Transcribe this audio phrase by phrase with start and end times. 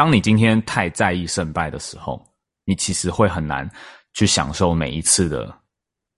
[0.00, 2.18] 当你今天太在意胜败的时候，
[2.64, 3.70] 你其实会很难
[4.14, 5.54] 去享受每一次的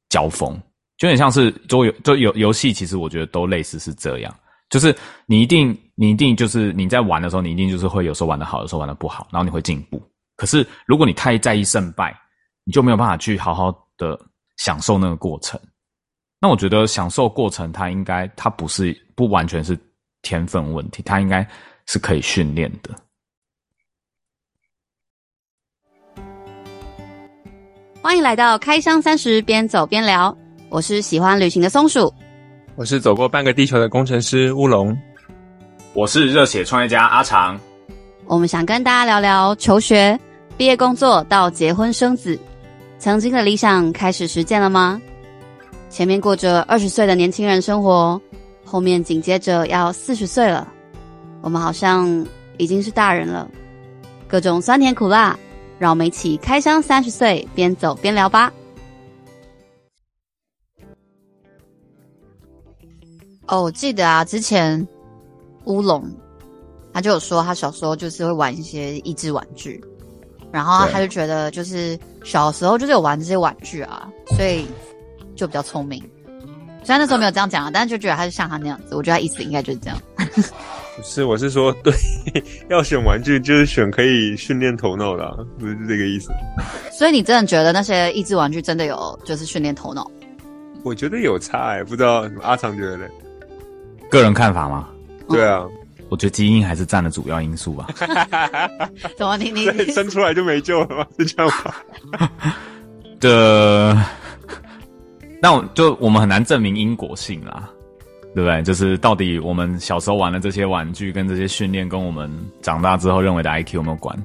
[0.09, 0.51] 交锋。
[0.99, 4.33] 就有点像是桌游，就游游戏，其实我觉得都类似是这样，
[4.71, 10.01] 就是你一定，你一定就是你在玩的时候，你一定就是会有时候玩得好，有时候玩得不好，然后你会进步。
[10.37, 12.17] 可是如果你太在意胜败，
[12.63, 14.17] 你就没有办法去好好的
[14.59, 15.61] 享受那个过程。
[16.41, 19.77] 那我觉得享受过程，它应该它不是不完全是
[20.23, 21.45] 天分问题，它应该
[21.89, 22.97] 是可以训练的。
[28.03, 30.37] 欢迎来到开箱三十，边走边聊。
[30.69, 32.13] 我是喜欢旅行的松鼠，
[32.75, 34.95] 我是走过半个地球的工程师乌龙，
[35.95, 37.59] 我是热血创业家阿长。
[38.27, 40.19] 我们想跟大家聊聊求学、
[40.57, 42.37] 毕业、工作到结婚生子，
[42.99, 45.01] 曾经的理想开始实践了吗？
[45.89, 48.21] 前面过着二十岁的年轻人生活，
[48.65, 50.67] 后面紧接着要四十岁了，
[51.41, 52.27] 我们好像
[52.57, 53.49] 已经是大人了。
[54.27, 55.39] 各种酸甜苦辣，
[55.83, 58.53] 让我们一起开箱三十岁，边走边聊吧。
[63.49, 64.87] 哦，我记得啊，之前
[65.65, 66.09] 乌龙
[66.95, 69.83] 他就有说，他小时候就是会玩一些益智玩具，
[70.53, 74.65] 然后他就觉得就是小时候就是有玩这些玩具啊，所以
[75.35, 76.01] 就比较聪明。
[76.85, 78.95] 虽然那时候没有这样讲啊，但是就觉得他是像他那样子。
[78.95, 80.01] 我觉得他意思应该就是这样。
[80.97, 81.93] 不是，我是说，对，
[82.69, 86.31] 要选玩具就是选可以训练头脑的啊，不是这个意思。
[86.93, 90.11] 所以你真的觉得那些益智玩具真的有就是训练头脑？
[90.85, 93.09] 我觉得有差哎，不知道阿长觉得嘞？
[94.11, 94.89] 个人看法吗？
[95.29, 95.65] 对啊，
[96.11, 97.89] 我觉得基因还是占了主要因素吧。
[99.17, 101.07] 怎么你你生出来就没救了吗？
[101.19, 102.31] 是这样吗？
[103.19, 103.97] 的，
[105.41, 107.71] 那我就我们很难证明因果性啦，
[108.35, 108.63] 对不对？
[108.63, 112.31] 就是到底我们小时候玩的这些玩具跟这些训练，跟我们
[112.61, 114.17] 长大之后认为的 IQ 有没有关？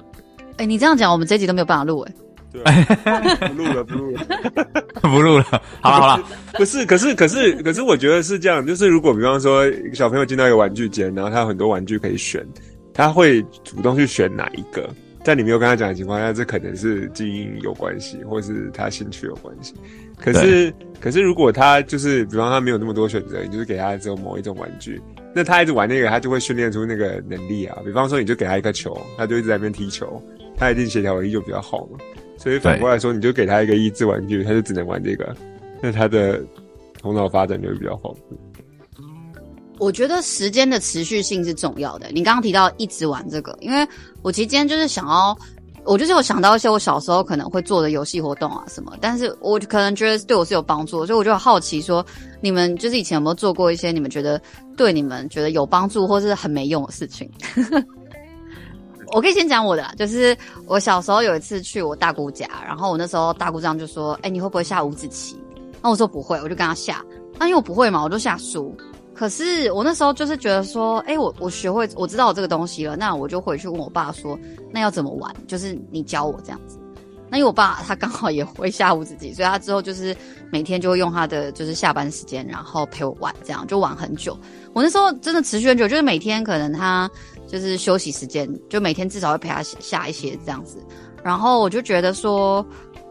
[0.57, 2.13] 哎、欸，你这样讲，我们这一集都没有办法录哎。
[2.49, 3.19] 对啊、
[3.49, 4.21] 不录了，不录了，
[5.01, 5.43] 不录了。
[5.81, 12.43] 好了好了，不是，可是可是可是，我觉得是这样，就是如果比方说小朋友进到一个玩具间，然后他有很多玩具可以选，
[12.93, 14.89] 他会主动去选哪一个？
[15.23, 19.73] 在你没有跟他讲的情况下，这可能是基因有关系，或是他兴趣有关系。
[20.19, 24.99] 可是可是，如果他就是比方他没有那么多选择，你就是给他只有某一种玩具，
[25.33, 27.77] 那他一直玩那个，他就会训练出那个能力啊。
[27.85, 30.21] 比方说，你就给他一个球，他就一直在那边踢球，
[30.57, 31.99] 他一定协调能力就比较好嘛。
[32.37, 35.35] 所以反过来说，你就给他一个益智玩具，他就只能玩这个，
[35.81, 36.43] 那他的
[36.99, 38.15] 头脑发展就会比较好。
[39.79, 42.07] 我觉得时间的持续性是重要的。
[42.11, 43.87] 你刚刚提到一直玩这个，因为
[44.23, 45.37] 我其实今天就是想要，
[45.87, 52.05] 我就是有想到一些我小时候可能会做的游戏活动啊什么，但是我可能觉得对我是有帮助，所以我就好奇说，
[52.41, 54.39] 你们就是以前有没有做过一些你们觉得
[54.75, 57.29] 对你们觉得有帮助或是很没用的事情？
[59.13, 65.41] 我可以先讲我的，就是我小时候有一次去我大姑家，然后我那时候大姑丈就说：“哎、你会不会下五子棋？”
[65.81, 67.01] 那我说不会，我就跟他下。
[67.39, 68.75] 那因为我不会嘛，我就下输。
[69.17, 74.37] 可是我那时候就是觉得说：“哎、我我学会，我知道这个东西了，那我就回去问我爸说，
[74.71, 75.33] 那要怎么玩？
[75.47, 76.77] 就是你教我这样子。”
[77.29, 80.15] 那因为我爸他刚好也会下五子棋，所以他之后就是
[80.49, 84.37] 每天就会用他的就是下班时间，然后陪我玩，这样就玩很久。
[84.71, 87.09] 我那时候真的持续很久，就是每天可能他。
[87.49, 90.83] 就是休息时间，就每天至少会陪他下一些这样子。
[91.23, 92.65] 然后我就觉得说，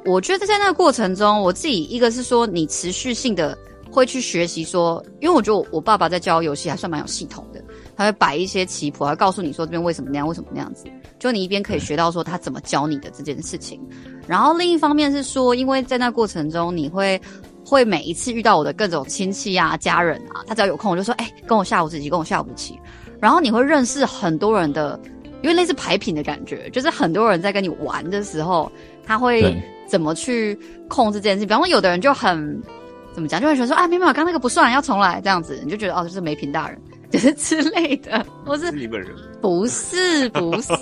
[0.05, 3.57] 我觉得在那个过程中，我自己一个是说，你持续性的
[3.91, 7.63] 会去学习说，因为我觉得我爸爸在教游戏还算蛮有系统的，
[7.97, 10.85] 他会摆一些棋谱，会告诉你说这边为什么那样，为什么那样子。
[11.19, 13.81] 就你一边可以学到说他怎么教你的这件事情，
[14.27, 17.19] 然后另一方面是说，因为在那过程中，你会
[17.65, 22.79] 会每一次遇到我的各种亲戚啊、家人啊，他只要有空，我就说，哎、跟我下五子棋，跟我下五子棋。
[23.19, 25.01] 然后你会认识很多人的，
[25.43, 28.71] 因为类似牌品的感觉，就是很多人在跟你玩的时候，
[29.07, 29.57] 他会
[29.89, 31.49] 怎么去控制这件事情。
[31.49, 32.63] 比方说，有的人就很
[33.17, 36.79] 怎么讲，就会觉得说啊，没有，刚刚那个不算，要重来这样子，你就觉得哦，就是没品大人，
[37.11, 39.11] 就是之类的，不是，你本人
[39.41, 40.77] 不是不是，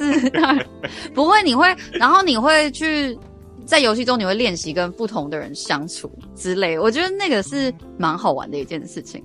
[1.14, 3.17] 不会，你会，然后你会去
[3.64, 9.23] 在游戏中你会练习跟不同的人相处之类，我觉得那个是蛮好玩的一件事情。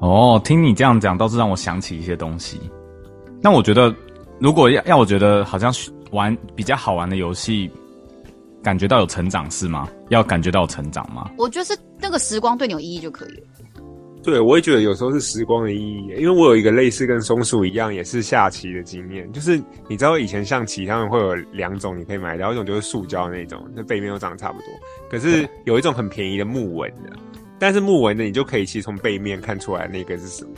[0.00, 2.60] 哦，听你这样讲，倒是让我想起一些东西。
[3.40, 3.94] 那我觉得，
[4.38, 5.72] 如果要让我觉得好像
[6.10, 7.70] 玩比较好玩的游戏，
[8.62, 9.88] 感觉到有成长是吗？
[10.08, 11.30] 要感觉到成长吗？
[11.38, 13.46] 我觉得是那个时光对你有意义就可以了。
[14.22, 19.30] 对，我也觉得有时候是时光的意义，因为我有一个类似跟松鼠一样，也是下棋的经验。
[19.32, 19.56] 就是
[19.88, 24.66] 你知道以前象棋他们会有两种你可以买，到一种就是塑胶那种，那背面都长得差不多。
[25.08, 27.12] 可是有一种很便宜的木纹的。
[27.58, 30.50] 但是木纹的，你就可以其实从背面看出来那个是什么。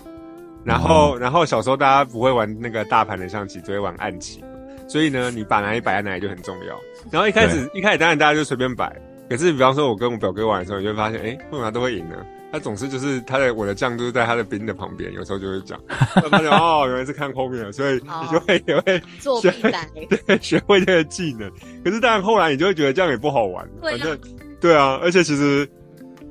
[0.64, 4.42] 然后，然后小时候大家不会玩那个大盘的象棋，只会玩暗棋。
[4.88, 6.74] 所以呢，你把哪里摆在哪里就很重要。
[7.12, 8.90] 然后一开始一开始当然大家就随便摆，
[9.28, 12.16] 可是比方说我跟我表哥玩的时候，你就会发现，哎、欸，为什么他都会赢呢？
[12.50, 19.02] 他总是就是他的我的将就是在他的兵的旁边，有时候就会讲， 他就哦，原来是看后面了，所以你就会、哦、也会
[20.26, 21.50] 对，学会这个技能。
[21.84, 24.18] 可是当然后来你就会觉得这样也不好玩，反正
[24.60, 25.68] 对啊，而且其实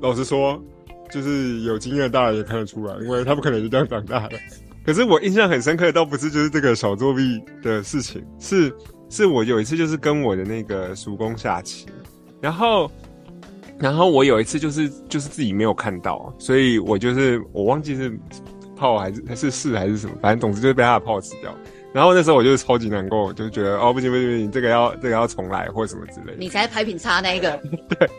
[0.00, 0.60] 老实说，
[1.08, 4.36] 就是有经验的大人也看得出来，因为他不可能就这样长大的。
[4.84, 8.74] 可是我印象很深刻的倒不是就是这个小作弊的事情，是
[9.08, 11.86] 是我有一次就是跟我的那个叔公下棋，
[12.40, 12.90] 然后。
[13.80, 18.12] 然后我有一次就是就是自己没有看到，所以我就是我忘记是
[18.74, 21.54] 炮还是还是士还是什么，反正总之就是被他的炮吃掉。
[21.92, 26.38] 然后那时候我就是超级难过，就觉得哦不行不行不行，这个要这个要重来或者什么之类的。
[26.38, 27.52] 你才牌品差那一个。
[27.88, 28.10] 对，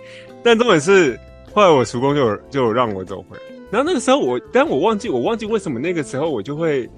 [0.42, 1.20] 但重点是
[1.54, 3.44] 后来我叔公就有就有让我走回来。
[3.70, 6.90] 然后那个时候我，但我忘记我忘记为什么那个时候我就会，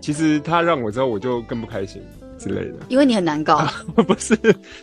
[0.00, 2.02] 其实他让我之后我就更不开心。
[2.44, 3.72] 之类的，因为你很难搞，啊、
[4.06, 4.36] 不是？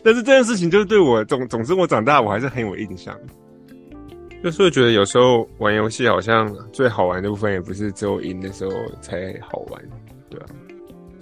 [0.03, 3.15] 但是这件事情就是对我总总之我长大我还是很有印象，
[4.43, 9.79] 就是会觉得有时候玩游戏好像最好玩的部分也不是只有赢的时候才好玩，
[10.29, 10.47] 对吧？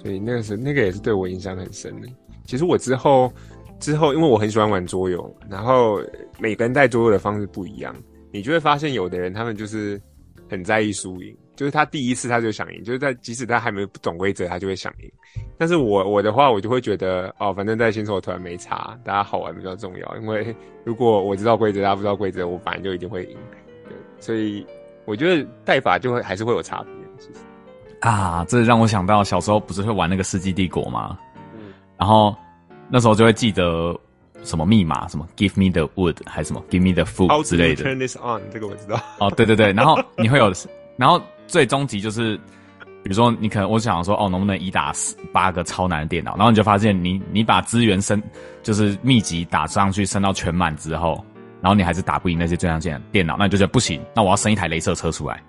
[0.02, 2.08] 所以那个时候那个也是对我影响很深的。
[2.46, 3.32] 其实我之后
[3.80, 6.02] 之后，因为我很喜欢玩桌游，然后
[6.40, 7.94] 每个人带桌游的方式不一样，
[8.32, 10.02] 你就会发现有的人他们就是
[10.50, 11.36] 很在意输赢。
[11.60, 15.12] 就是他第一次他就想赢，就是在即使他还没不懂规则，他就会想赢。
[15.58, 20.18] 但是我我的话，我就会觉得哦，反正在新手团没差，大家好玩比较重要。
[20.22, 23.36] 因为如果我知道规则，大家不知道规则，我反正就一定会赢。
[23.84, 23.92] 对，
[24.22, 24.66] 所以
[25.04, 26.94] 我觉得带法就会还是会有差别。
[27.18, 27.42] 其实
[28.00, 31.20] 啊，这让我想到小时候不是会玩那个世纪帝国吗？
[31.56, 32.34] 嗯，然后
[32.88, 33.94] 那时候就会记得
[34.46, 37.84] 什么密码，什么 Give me the wood 还是什么 Give me the food 之类的。
[37.84, 38.98] Turn this on，这个我知道。
[39.20, 40.50] 哦，对对对，然后你会有，
[40.96, 41.22] 然后。
[41.50, 42.38] 最终极就是，
[43.02, 44.94] 比如说你可能我想说哦，能不能一打
[45.34, 46.36] 八个超难的电脑？
[46.38, 48.22] 然后你就发现你你把资源升，
[48.62, 51.26] 就是秘籍打上去升到全满之后，
[51.60, 55.42] 然后你还是打不赢那些最强线电脑，那你就觉得不行，那我要升一台镭射车出来，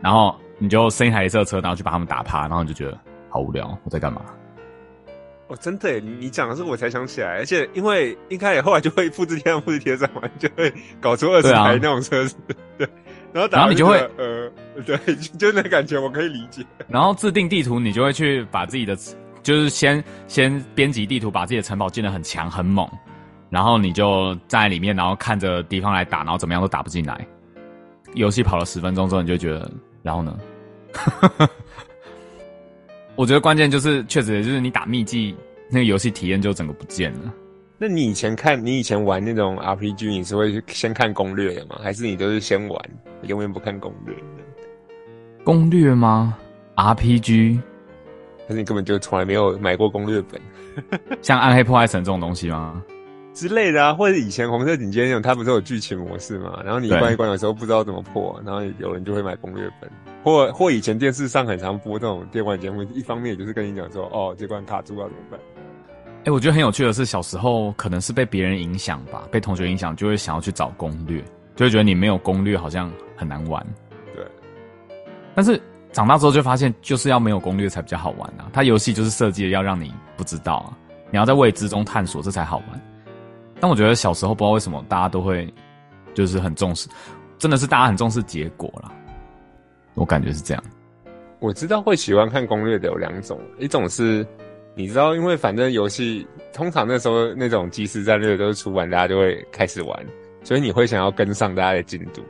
[0.00, 4.22] 然后你就升一台镭射车，然后去把他们打趴，然后你就觉得好无聊，我在干嘛？
[5.48, 12.56] 哦，真的耶，你讲的时候我才想起来，而且因为一开始后来就会复制贴上复制贴上嘛，就会搞出二十台那种车子，对。
[12.86, 12.88] 对
[13.32, 14.50] 然后，打然后你就会呃，
[14.84, 14.96] 对，
[15.38, 16.64] 就那感觉我可以理解。
[16.88, 18.96] 然后制定地图，你就会去把自己的，
[19.42, 22.88] 就是先先编辑地图，把自己的城堡建得很强很猛，
[23.48, 27.26] 然后你就站在里面，然后看着敌方来打，然后怎么样都打不进来。
[28.14, 29.70] 游戏跑了十分钟之后，你就觉得，
[30.02, 30.36] 然后呢？
[33.14, 35.36] 我觉得关键就是，确实就是你打秘技
[35.68, 37.32] 那个游戏体验就整个不见了。
[37.82, 41.80] 那你以前看，你以前玩那种 RPG，你是会先看攻略的吗？
[41.82, 42.78] 还是你都是先玩，
[43.22, 44.22] 永远不看攻略的？
[45.42, 46.36] 攻略吗
[46.76, 47.58] ？RPG？
[48.46, 50.38] 可是你根本就从来没有买过攻略本，
[51.22, 52.84] 像《暗黑破坏神》这种东西吗？
[53.32, 56.60] 之类的啊，或者以前《红色警戒》那种，它不是有剧情模式吗？
[56.62, 59.90] 然后你一关一关的时候不知道怎么破，然后有人就会买攻略本，
[60.22, 65.40] 或或以前电视上很常播这种电玩节目，一方面也就是跟你讲说，哦，这关卡住要怎么办？
[66.20, 71.18] 哎、欸，我觉得很有趣的是，小时候可能是被别人影响吧，被同学影响，就会想要去找攻略，
[71.56, 73.66] 就会觉得你没有攻略好像很难玩。
[74.14, 74.22] 对。
[75.34, 75.58] 但是
[75.92, 78.50] 长大之后就发现，就是要没有攻略才比较好玩啊！
[78.52, 80.76] 它游戏就是设计的要让你不知道啊，
[81.10, 82.80] 你要在未知中探索，这才好玩。
[83.58, 85.50] 但我觉得小时候不知道为什么大家都会，
[86.12, 86.86] 就是很重视，
[87.38, 88.92] 真的是大家很重视结果啦。
[89.94, 90.62] 我感觉是这样。
[91.38, 94.26] 我知道会喜欢看攻略的有两种，一种是。
[94.80, 100.06] 你知道，因为反正游戏通常那时候那种即时战略都是出完，大家就会开始玩，
[100.42, 102.22] 所以你会想要跟上大家的进度。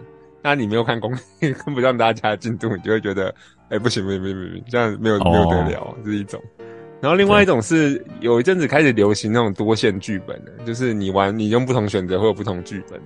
[0.43, 3.35] 那你没有看攻略，跟 不上大家的进度，你就会觉得，
[3.69, 6.43] 哎、不行不行不行不行，这样没有没有得了，这是一种。
[7.01, 13.01] 然后另外一种是有一阵子开始流行那种多线剧本的，就是你玩你用不同选择会有不同剧本，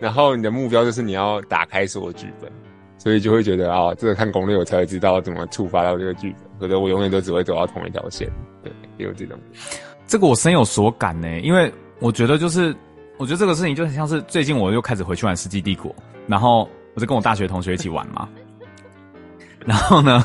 [0.00, 2.50] 然后你的目标就是你要打开所有剧本。
[2.98, 8.28] 所以就会觉得啊、这个看攻略我才会知道怎么触发到这个剧本，否则我永远都只会走到同一条线。
[8.62, 9.38] 对，也有这种。
[10.06, 12.74] 这个我深有所感呢，因为我觉得就是，
[13.16, 15.92] 我觉得这个事情就很像是最近我又开始回去玩《世纪帝国》，
[16.26, 18.28] 然后我就跟我大学同学一起玩嘛。
[19.64, 20.24] 然后呢，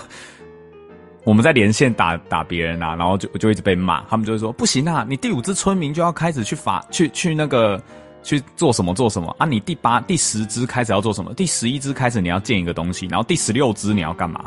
[1.24, 7.80] 我们在连线打打别人啊，然后就就一直被骂，他们就会说不行啊，你第五只村民就要开始去法去去那个。
[8.24, 9.46] 去做什么做什么啊？
[9.46, 11.34] 你第八、第十支开始要做什么？
[11.34, 14.46] 第十一支开始你要建一个东西，然后第十六支你要干嘛？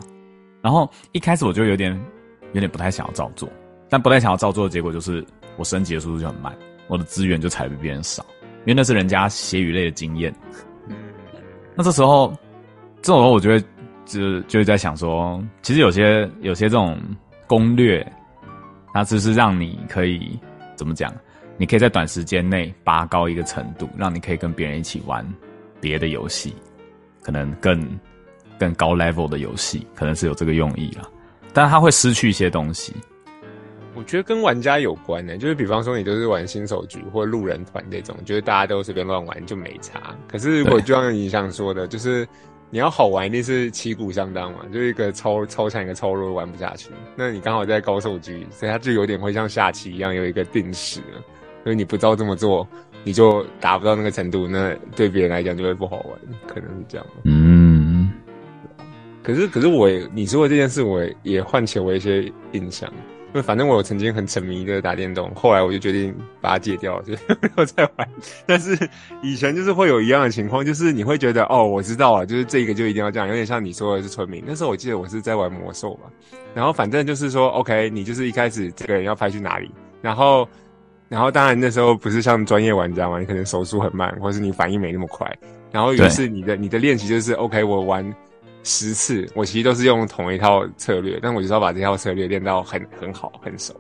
[0.63, 1.93] 然后一开始我就有点
[2.53, 3.49] 有点不太想要照做，
[3.89, 5.25] 但不太想要照做的结果就是
[5.57, 6.57] 我升级的速度就很慢，
[6.89, 8.25] 我的资源就踩比别人少，
[8.61, 10.35] 因为那是人家血与泪的经验。
[11.75, 12.35] 那这时候，
[13.03, 13.63] 这种时候我就会
[14.07, 16.99] 就就会在想说，其实有些有些这种
[17.47, 18.05] 攻略，
[18.95, 20.39] 它就是让你可以
[20.75, 21.15] 怎么讲？
[21.57, 25.27] 你可以在短时间内拔高一个程度，让你可以跟别人一起玩
[25.81, 26.55] 别的游戏，
[27.23, 27.99] 可能更
[28.59, 31.09] 更高 level 的游戏，可能是有这个用意啦。
[31.53, 32.95] 但是它会失去一些东西。
[33.95, 40.15] 我觉得跟玩家有关呢、欸，就是比方说你都是玩新手局或路人团这种，就是大家都随便乱玩就没差。
[40.29, 42.29] 可是如果就像你想说的，就是
[42.69, 46.91] 你要好玩，一定是旗鼓相当嘛，就是一个超超强一个超弱玩不下去。
[47.17, 51.01] 那你刚好在高手局，所以它就有点会像下棋一样有一个定时，
[51.67, 52.65] 所以你不知道这么做，
[53.03, 56.13] 你就达不到那个程度，那对别人来讲就会不好玩，
[56.47, 57.05] 可能是这样。
[57.25, 58.09] 嗯，
[59.21, 62.89] 可是可是我也你说的这件事，我也唤起我一些印象。
[63.35, 68.09] 因为反正我曾经很沉迷的打电动，后来我就决定把它戒掉，就 没有再玩。
[68.47, 68.79] 但是
[69.21, 74.41] 以前就是会有一样的情况，就是你会觉得哦，我知道了，就是这个就一定要这样，有点像你说的是村民。
[74.47, 76.09] 那时候我记得我是在玩魔兽嘛，
[76.55, 79.69] 然后反正就是说，OK，你就是一开始这个人要派去哪里，
[80.01, 80.49] 然后，
[81.09, 85.31] 然后当然那时候不是像专业玩家嘛，你可能手速很慢，或是你反应没那么快，
[85.71, 88.15] 然后于是你的你的练习就是 OK，我玩。
[88.69, 93.73] 十次，我其实都是用同一套策略，但我就是要把这套策略练到很很好很熟，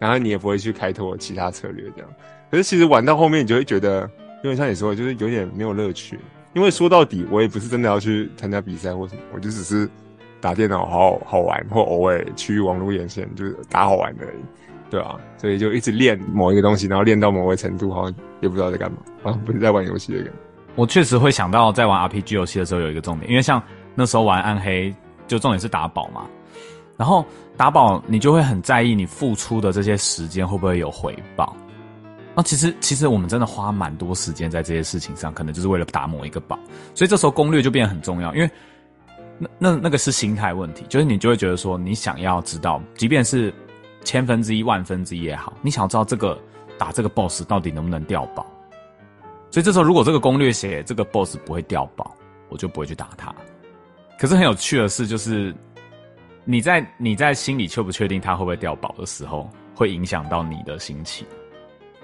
[0.00, 2.10] 然后你也不会去开拓其他策略这样。
[2.50, 4.10] 可是其实玩到后面，你就会觉得，
[4.42, 6.18] 因为像你说的，就是有点没有乐趣。
[6.54, 9.88] 因为说到底，我也不是真的要去参加比赛或什么，我就只是
[10.40, 14.42] 打电脑好好好玩，或偶尔去网络连线，就是打好玩的而已，
[14.92, 20.32] 对啊，所以就一直练某一个东西，然后练到某个程度，好像也不知道在干嘛，好像，不是在玩游戏的感觉。
[20.74, 23.62] 我确实会想到在玩 RPG 游戏的时候有一个重点，因为像。
[23.94, 24.90] 那时候玩暗黑，
[25.26, 26.22] 就重点是打宝嘛。
[26.96, 27.22] 然后
[27.58, 31.54] 打宝，你就会很在意你付出的这些时间会不会有回报。
[32.34, 36.58] 那其实，其实我们真的花蛮多时间在这些事情上，可能就是为了打某一个宝。
[36.94, 38.50] 所以这时候攻略就变得很重要，因为
[39.38, 43.52] 那那那个是心态问题，就是你就会觉得说，你想要知道，即便是
[44.04, 46.38] 千分之一、万分之一也好，你想知道这个
[46.78, 48.46] 打这个 boss 到底能不能掉宝。
[49.50, 52.14] 所以这时候，如果这个攻略写这个 boss 不会掉宝，
[52.48, 53.34] 我就不会去打它。
[54.18, 55.54] 可是很有趣的是，就是
[56.44, 61.26] 你在你在心里确不确定他会不会掉宝的时候，会影响到你的心情。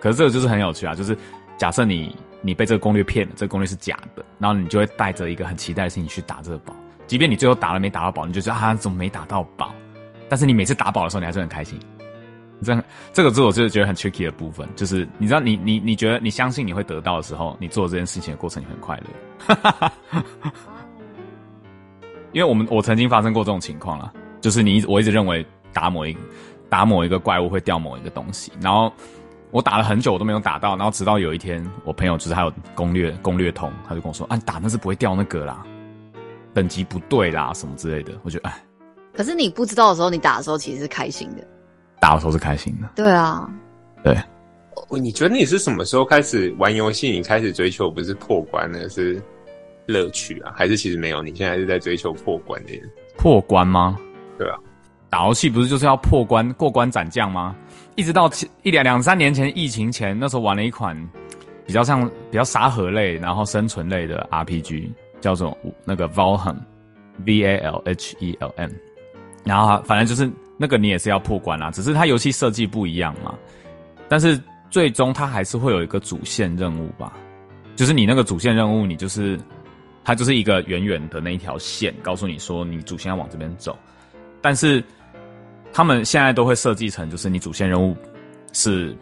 [0.01, 1.17] 可是这个就是很有趣啊，就是
[1.57, 6.75] 假设你你被这个攻略骗了，这个攻略是假的，然后你就会带着一个很期待的心情去打这个宝，
[7.07, 9.75] 即便你最后打了没打到宝，你就觉得啊怎么没打到宝？
[10.29, 11.79] 但是你每次打宝的时候，你还是很开心。
[12.61, 12.83] 这样
[13.13, 19.91] 这个是我就是觉得很 tricky 的部分，就是你知道你你你觉得你相信你会得到的时候，你做这件事情的过程你很快乐。
[22.33, 26.17] 因为我们我曾经发生过这种情况了，就是你我一直认为打某一
[26.69, 28.93] 打某一个怪物会掉某一个东西，然后
[29.51, 35.65] 我打了很久我都没有打到，然后直到有一天我朋友就是还有攻略攻略通，他就跟我说啊，打那是不会掉那个啦，
[36.53, 38.63] 等级不对啦什么之类的，我觉得哎，
[39.19, 41.43] 可是你不知道的时候，你打的时候其实是开心的，
[41.99, 43.51] 打的时候是开心的，对啊，
[44.05, 44.17] 对，
[45.01, 47.11] 你觉得你是什么时候开始玩游戏？
[47.11, 49.21] 你开始追求不是破关的是？
[49.87, 51.21] 乐趣啊，还是其实没有？
[51.21, 52.81] 你现在还是在追求破关的？
[53.17, 53.97] 破关吗？
[54.39, 54.57] 对啊，
[55.11, 57.57] 打游戏不是就是要破关、过关斩将吗？
[57.97, 58.31] 一直到
[58.63, 60.97] 一两两三年前疫情前，那时候玩了一款
[61.67, 68.71] 比较像比较沙盒类，然后生存类的 RPG，叫做那个 Valheim，V A L H E L M。
[69.49, 73.35] 然后反正就是那个你也是要破关啦，只是它游戏设计不一样嘛。
[74.09, 74.41] 但是
[74.71, 77.15] 最终它还是会有一个主线任务吧，
[77.75, 79.39] 就是你那个主线任务，你就是。
[80.05, 83.79] 它就是一个远远的那一条线，告诉你说你主线要往这边走。
[84.41, 84.83] 但是
[85.71, 87.95] 他们现在都会设计成，就是你主线任务
[88.55, 88.97] 是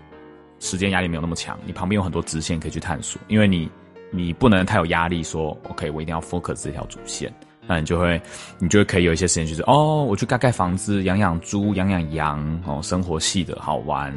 [0.59, 3.23] 时间压力没有那么强，你旁边有很多支线可以去探索。
[3.29, 3.71] 因为你
[4.11, 7.33] 你不能太有压力，说 OK 我一定要 focus 这条主线，
[7.67, 8.21] 那你就会
[8.59, 14.11] 你就会可以有一些时间就是哦，我去盖盖房子，养养猪，养养羊，哦，生活系的好玩，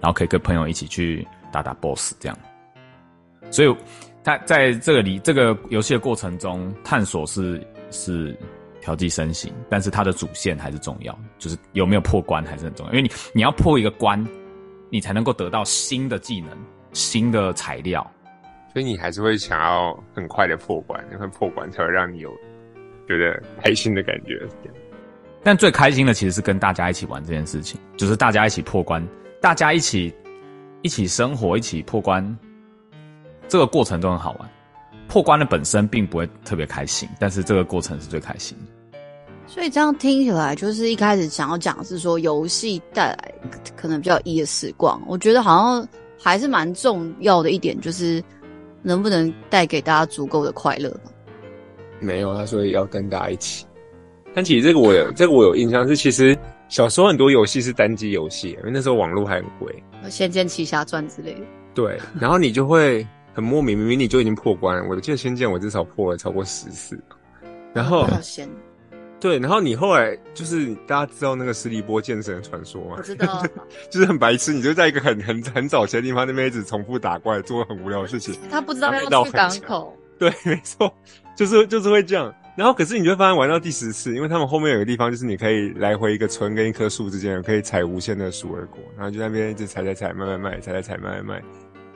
[0.00, 2.38] 然后可以跟朋友一起去打打 boss 这样。
[3.50, 3.76] 所以。
[4.26, 8.36] 他在这个里这个游戏的过程中，探索是是
[8.80, 12.92] 调剂身心，但是它的主线还是重要，就是有没有破关还是很重要。
[12.92, 14.20] 因为你你要破一个关，
[14.90, 16.50] 你才能够得到新的技能、
[16.92, 18.04] 新的材料，
[18.72, 22.32] 所以你还是会想要很快的破关，因为破关才会让你有
[23.06, 24.40] 觉得开心的感觉。
[25.42, 29.06] 但最开心的其实是跟大家一起玩这件事情，就是大家一起破关，
[29.40, 30.12] 大家一起
[30.82, 32.36] 一起生活，一起破关。
[33.48, 34.50] 这个过程都很好玩，
[35.06, 38.98] 破关的本身并不会特别开心，但是这个过程是最开心的。
[39.46, 43.34] 所以这样听起来，就是一开始想要讲的是说游戏带来
[43.76, 45.00] 可能比较一的时光。
[45.06, 45.88] 我觉得好像
[46.20, 48.20] 还是蛮重要的一点，就是
[48.82, 50.92] 能不能带给大家足够的快乐。
[52.00, 53.66] 没有，他说要跟大家一起。
[54.34, 56.36] 但其实这个我有，这个我有印象是，其实
[56.68, 61.40] 小时候很多游戏是单机游戏，因为那时候网络还很贵，《仙剑奇侠传》之类的。
[61.74, 66.98] 对， 然后你就会很莫名，明明你就已经破关了，我记得《仙剑》我至少破了超过十次，
[67.72, 68.06] 然后。
[69.18, 72.96] 对，然后你后来就是大家知道那个十里波剑神的传说吗？
[72.98, 73.42] 我知道，
[73.90, 78.34] 就是很白痴，你就在一个很很很早前的地方那边一直重复打怪，做很无聊的事情。
[78.50, 79.96] 他不知道要去港口。
[80.18, 80.92] 对，没错，
[81.36, 82.34] 就是就是会这样。
[82.56, 91.42] 然后可是你就发现玩到第十次，因为他们后面有个地方就是你可以来回一个村跟一棵树之间可以采无限的鼠耳果，然后就在那边一直采采采，卖卖卖，采采采，卖卖卖，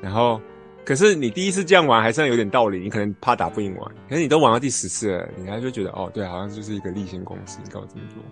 [0.00, 0.40] 然后。
[0.82, 3.92] 可是你第一次这样玩还算有点道理，你可能怕打不赢玩。
[4.08, 8.22] 可是你都玩到第十次了，你还就觉得哦，对，好像就是一个例行公事，你搞这么做，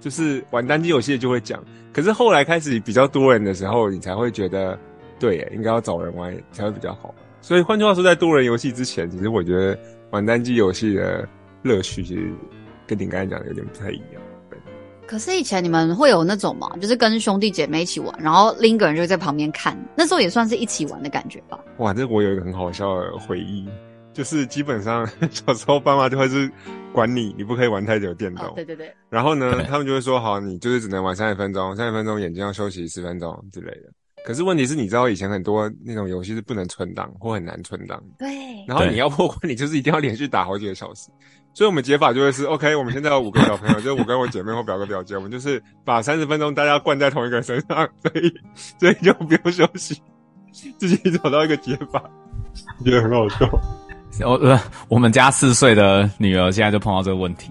[0.00, 1.62] 就是玩单机游戏就会讲。
[1.92, 4.76] 可是后来开始比较多人的时候，你才会觉得，
[5.20, 7.14] 对，应该要找人玩才会比较好。
[7.40, 9.78] 所以换句话说，在多人游戏之前，其实我觉得
[10.10, 11.28] 玩单机游戏的
[11.62, 12.30] 乐趣其实
[12.86, 14.22] 跟你刚才讲的有点不太一样。
[15.06, 16.70] 可是以前你们会有那种吗？
[16.80, 21.58] 就是跟兄弟姐妹一起玩，然后另一个人就在旁边看，那时候也算是一起玩的感觉吧？
[21.78, 23.68] 哇，这我有一个很好笑的回忆，
[24.12, 26.48] 就是基本上 小时候爸妈就会是
[26.92, 28.46] 管你，你不可以玩太久电动。
[28.46, 28.94] 哦，对对对。
[29.08, 33.90] 然后呢，他们就会说，好，你就是只能玩三十分钟，三十分钟眼睛要休息十分钟之类的。
[34.24, 38.02] 可是问题是，你知道以前很多那种游戏是不能存档或很难存档。
[38.18, 38.28] 对。
[38.66, 41.08] 然后你要破关，你就是一定要连续打好几个小时。
[41.52, 48.32] 所以，我们解法就会是，OK，我们现在有五个小朋友，就是我跟我姐妹或表哥表姐，我们就是把三十分钟大家灌在同一个人身上， 所以，
[48.78, 50.00] 所以就不用休息，
[50.78, 52.00] 自己找到一个解法，
[52.84, 53.50] 觉得很好笑。
[54.24, 57.50] 我呃，我们家四岁的女儿现在就碰到这个问题，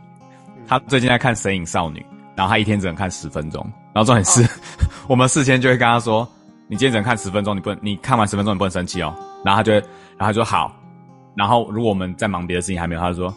[0.66, 2.00] 她最近在看《神隐少女》，
[2.38, 3.62] 然后她一天只能看十分钟，
[3.94, 4.48] 然后重点是，
[5.10, 6.26] 我们事先就会跟她说，
[6.70, 9.14] 你今天只能看十分钟，你不能，你看完十分钟你不能生气哦。
[9.44, 10.72] 然后他就，然后他就说好，
[11.36, 13.34] 然后如果我们在忙别的事情还没有，他就说。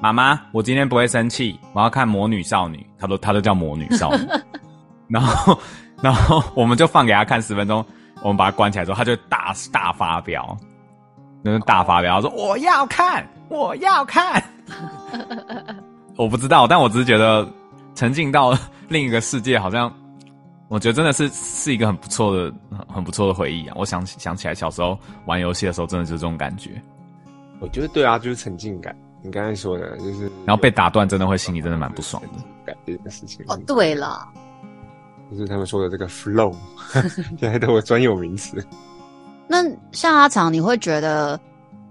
[0.00, 2.84] 妈妈，我今天不会生气，我要看魔女少女。
[2.98, 4.26] 他都他都叫魔女少女。
[5.08, 5.58] 然后，
[6.02, 7.82] 然后我们就放给他看十分钟，
[8.20, 10.54] 我们把他关起来之后，他就大大发飙，
[11.42, 14.42] 就是大发飙，说我要看，我要看。
[16.18, 17.48] 我不知道，但我只是觉得
[17.94, 18.52] 沉浸到
[18.88, 19.90] 另一个世界，好像
[20.74, 22.52] 我觉得真的是是一个很不错的、
[22.92, 23.74] 很不错的回忆啊。
[23.78, 26.82] 我想想起来小时候玩游戏的时候，真的就是这种感觉。
[27.60, 28.92] 我觉得对啊，就是沉浸感。
[29.22, 32.42] 你刚才说的，就是然后被打断，真的会心里真的蛮不爽的。
[32.66, 34.26] 感觉的事情哦，对了，
[35.30, 36.52] 就是他们说的这个 flow，
[37.38, 38.56] 现在都有专有名词。
[39.46, 41.40] 那像阿长，你会觉得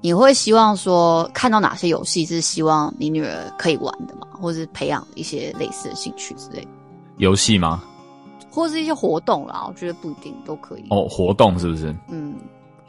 [0.01, 4.27] 你会希望说看到哪些游戏是希望你女儿可以玩的吗？
[4.33, 6.67] 或是培养一些类似的兴趣之类的？
[7.15, 7.81] 游戏吗？
[8.53, 9.65] 或是一些活动啦？
[9.67, 10.85] 我觉得不一定都可以。
[10.89, 11.95] 哦，活动是不是？
[12.09, 12.35] 嗯。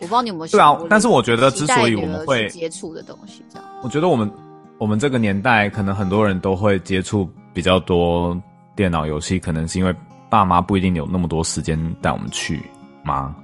[0.01, 4.31] 我不知道你有没有对啊，但是我觉得之所以我们会接触的东西这样，我觉得我们
[4.77, 8.39] 我们这个年代可能很多人都会接触比较多
[8.77, 9.95] 电脑游戏，可能是因为
[10.29, 12.61] 爸妈不一定有那么多时间带我们去
[13.03, 13.35] 吗？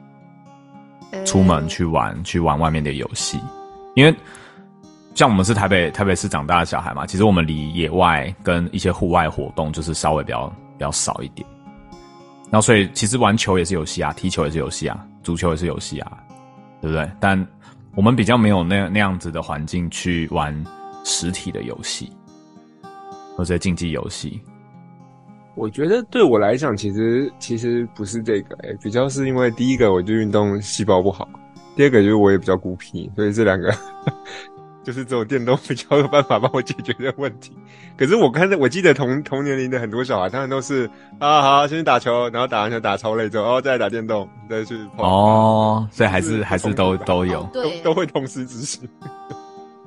[1.24, 3.38] 出门去玩，去玩外面的游戏，
[3.94, 4.14] 因为
[5.14, 11.46] 像我们是台北台北市长大的小孩嘛，其实我们离野外跟一些户外活动就是稍微比较比较少一点。
[12.50, 16.24] 然后所以其实玩球也是游戏啊，踢球也是游戏啊，足球也是游戏啊。
[16.82, 17.06] 对不对？
[17.20, 17.46] 但
[17.94, 20.64] 我们比较没有那那样子的环境去玩
[21.04, 22.10] 实体的游戏，
[23.36, 24.40] 或者竞技游戏。
[25.54, 31.28] 我觉得对我来讲，其实其实不是这个，诶，比较是因为第一个我就运动细胞不好，
[31.76, 33.70] 第二个就是我也比较孤僻，所以这两个。
[34.82, 37.52] 就是只有电动比较有办法帮我解决这个问题。
[37.98, 40.88] 可是我看着，我记得同同年龄的很多小孩，他们都是
[41.18, 45.06] 啊好，先去打球，然后打完球打超累之后，然哦再来打电动，再去跑。
[45.06, 48.88] 哦，所以还是还是都都有，对，都会同时执行。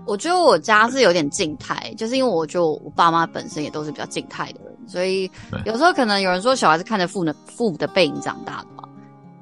[0.05, 5.31] 我觉得我家是有点静态，就是因为我就我爸妈本身也都是比较静态的人，所以
[5.65, 8.83] 有时候可能有人说小孩是看着父的父母的背影长大的嘛，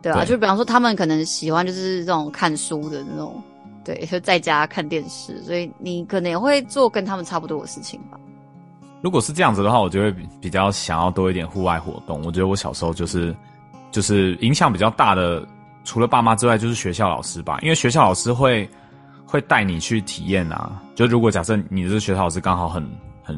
[0.01, 3.41] 对啊，对就比方说他们可能喜欢就是这种看书的那种。
[3.83, 8.19] 对，就在家看电视，所以你可能也会做跟他们差不多的事情吧。
[9.01, 12.21] 如果是这样子的话，我就会比较想要多一点户外活动。
[12.23, 13.35] 我觉得我小时候就是
[13.89, 15.43] 就是影响比较大的，
[15.83, 17.57] 除了爸妈之外，就是学校老师吧。
[17.63, 18.69] 因为学校老师会
[19.25, 20.79] 会带你去体验啊。
[20.93, 22.87] 就如果假设你是学校老师，刚好很
[23.23, 23.35] 很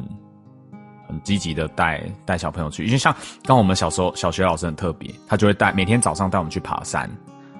[1.08, 7.10] 很积极的带带小朋友去，因为像刚我们小时候小学老师很特别，他就会带每天早上带我们去爬山。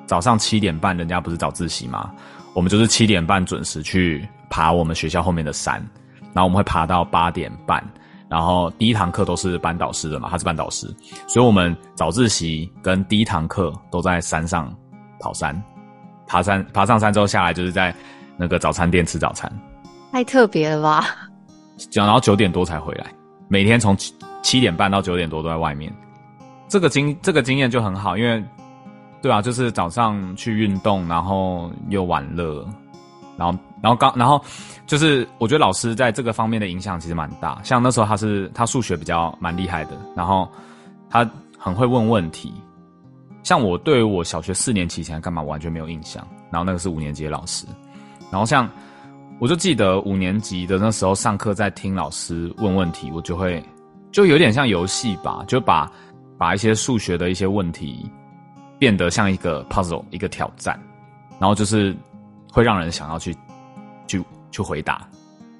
[0.06, 2.12] 早上七点半，人家不是早自习吗？
[2.54, 5.74] 我们就是七点半准时去爬我们学校后面的山，
[6.32, 7.82] 然后我们会爬到八点半，
[8.28, 10.86] 然后第一堂课都是班导师的嘛，他是班导师，
[11.26, 14.72] 所以我们早自习跟第一堂课都在山上
[15.18, 15.60] 跑山，
[16.26, 17.94] 爬山爬上山之后下来就是在
[18.36, 19.52] 那个早餐店吃早餐，
[20.12, 21.04] 太特别了吧？
[21.90, 23.06] 讲然后九点多才回来，
[23.48, 23.96] 每天从
[24.42, 25.92] 七点半到九点多都在外面。
[26.68, 28.42] 这个经这个经验就很好，因为
[29.24, 32.62] 对啊，就是早上去运动，然后又玩乐，
[33.38, 34.38] 然后然后刚然后
[34.86, 37.58] 就是我觉得老师在这个方面的影响其实蛮大。
[37.64, 40.46] 像那时候他是他数学比较蛮厉害的，然后
[41.08, 41.26] 他
[41.58, 42.52] 很会问问题。
[43.42, 47.64] 像我对我小学四年级以前干嘛完全没有印象，然后那个是五年级的老师，
[48.30, 48.68] 然后像
[49.40, 53.64] 我就记得五年级的那时候上课在听老师问问题，我就会
[54.12, 55.90] 就有点像游戏吧，就把
[56.36, 58.06] 把一些数学的一些问题
[58.78, 60.78] 变得像一个 puzzle 一个挑战，
[61.38, 61.96] 然后就是
[62.52, 63.36] 会让人想要去
[64.06, 65.06] 去去回答，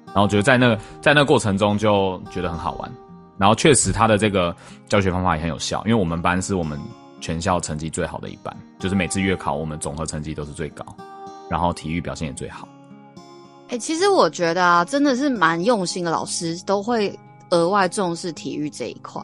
[0.07, 2.91] 然后觉得在那在那过程中就觉得很好玩，
[3.37, 4.55] 然后确实他的这个
[4.87, 6.79] 教学方法也很有效，因为我们班是我们。
[7.21, 10.85] 全校成绩最好的一班，就是每次月考我们总和成绩都是最高，
[11.49, 12.67] 然后体育表现也最好。
[13.69, 17.17] 哎、其实我觉得啊，真的是蛮用心的，老师都会
[17.49, 19.19] 额外重视体育这一块，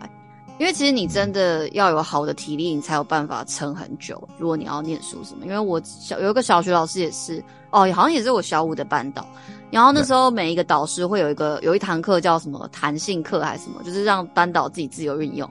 [0.62, 4.30] 因为其实你真的要有好的体力，你才有办法撑很久。
[4.38, 9.26] 如果你要念书什么，因为我小有一个小学老师也是，哦，好像也是我小五的班导，
[9.72, 15.50] 然后那时候每一个导师会有一个有一堂课叫什么弹性课还是什么，就是让班导自己自由运用。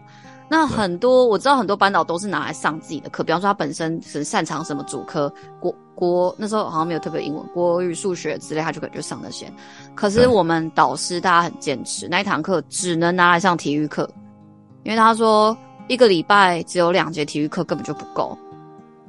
[0.49, 9.53] 那很多我知道很多班导都是拿来上自己的课，比方说他本身很擅长什么主科，国国那时候好像没有特别英文、国语、数学之类，他就可能就上那些。
[9.97, 14.09] 可是我们导师大家很坚持，那一堂课只能拿来上体育课，
[14.83, 15.57] 因为他说
[15.89, 18.37] 一个礼拜只有两节体育课根本就不够，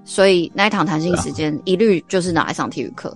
[0.03, 3.15] 所以那一堂弹性时间一律就是拿来上体育课。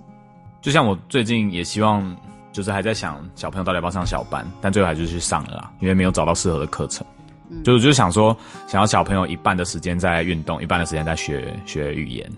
[0.60, 2.16] 就像我最近也希望，
[2.52, 7.06] 就是还在想小朋友到底要不要上小班，但最后还是去上了啦，因为没有找到适合的课程。
[7.62, 12.28] 就就想说，想要小朋友一半的时间在运动，一半的时间在学学语言，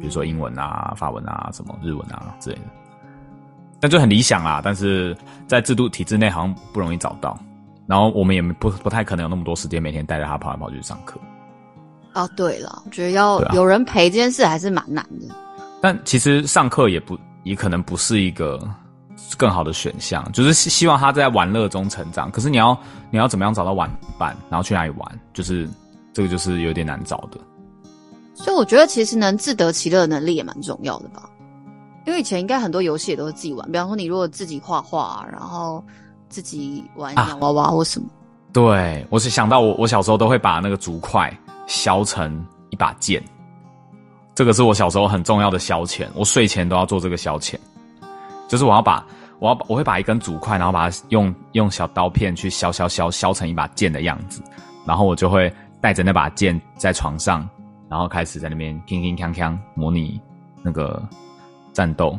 [0.00, 2.62] 比如说英文啊、法文啊、什么日文啊之类的。
[3.78, 7.38] 但就很理想啦，但是在制度体制内好像不容易找到。
[7.88, 11.18] 然后我们也不不太可能有那么多时间每天带着他跑来跑去上课。
[12.14, 15.34] 哦，对了，我觉得要有人陪这件事还是蛮难的。
[15.80, 18.60] 但其实上课也不也可能不是一个。
[19.36, 22.30] 更好的选项就是希望他在玩乐中成长。
[22.30, 22.76] 可是你要
[23.10, 25.20] 你要怎么样找到玩伴，然后去哪里玩？
[25.34, 25.68] 就是
[26.14, 27.38] 这个就是有点难找的。
[28.32, 31.28] 所以我觉得其实能自得其乐的能力也蛮重要的吧。
[32.06, 35.84] 因为以前应该很多游戏也都是自己玩，比方说你如果自己画画，然后
[36.28, 38.06] 自己玩洋娃娃或什么。
[38.06, 38.12] 啊、
[38.52, 41.32] 对，我是想到我我小时候都会把那个竹块
[41.66, 43.22] 削成一把剑，
[44.34, 46.06] 这个是我小时候很重要的消遣。
[46.14, 47.56] 我睡前都要做这个消遣。
[48.48, 49.04] 就是我要把，
[49.40, 54.42] 我要我会把一根竹块，然后把它用用小刀片去削削削削成一把剑的样子，
[54.86, 57.46] 然后我就会带着那把剑在床上，
[57.90, 60.18] 然后开始在那边铿铿锵锵模拟
[60.62, 61.02] 那个
[61.74, 62.18] 战斗。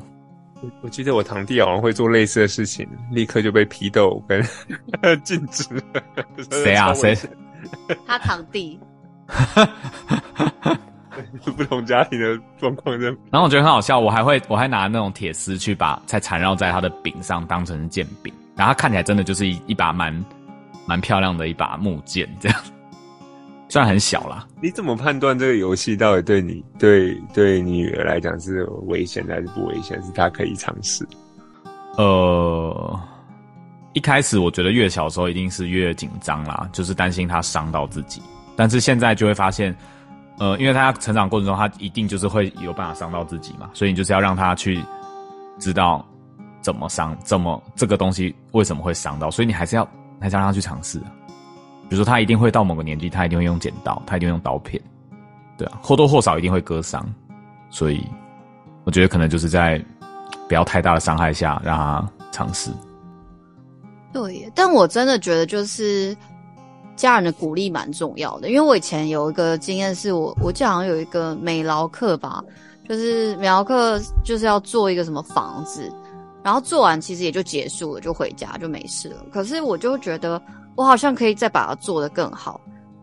[0.61, 4.41] 我我记得我堂弟好像会做类似的事情，立刻就被批斗跟
[5.23, 5.63] 禁止。
[6.51, 6.93] 谁啊？
[6.93, 7.17] 谁？
[8.05, 8.79] 他堂弟。
[11.57, 20.25] 不同家庭的状况这样，然后我觉得很好笑，我还会我还拿那种铁丝去把才缠绕在他的柄上当成剑柄，然后他看起来真的就是一一把蛮
[20.85, 22.57] 蛮漂亮的一把木剑，这样
[23.69, 24.45] 虽然很小啦。
[24.61, 30.01] 你怎么判断这个游戏到底对你对对你女儿来讲是危险还是不危险？
[30.03, 31.07] 是她可以尝试？
[31.95, 32.99] 呃，
[33.93, 38.21] 一开始我觉得越小的时候一定是越紧张啦，就是担心她伤到自己，
[38.55, 39.73] 但是现在就会发现。
[40.41, 44.81] 呃，因为她成长过程中，她一定就是会有办法伤到自己嘛，所以你就是要让她去
[45.59, 46.07] 知道
[46.61, 49.85] 怎么伤，怎么这个东西为什么会伤到，所以你还是要
[50.17, 51.11] 还是要让她去尝试啊。
[51.89, 54.81] 比如说，他一定会到某个年纪，他一定会用剪刀，他一定会用刀片，
[55.57, 57.05] 对啊，或多或少一定会割伤，
[57.69, 58.05] 所以
[58.83, 59.83] 我觉得可能就是在
[60.47, 62.71] 不要太大的伤害下让他尝试。
[64.13, 66.15] 对，但我真的觉得就是。
[66.95, 72.43] 家人的鼓励蛮重要的，因为我以前有一个经验，是我我记得好像有一个美劳课吧，
[72.89, 75.89] 就是美劳课就是要做一个什么房子，
[76.43, 79.23] 然后做完其实也就结束了，就回家就没事了。
[79.31, 80.41] 可是我就觉得
[80.75, 82.59] 我好像可以再把它做得更好，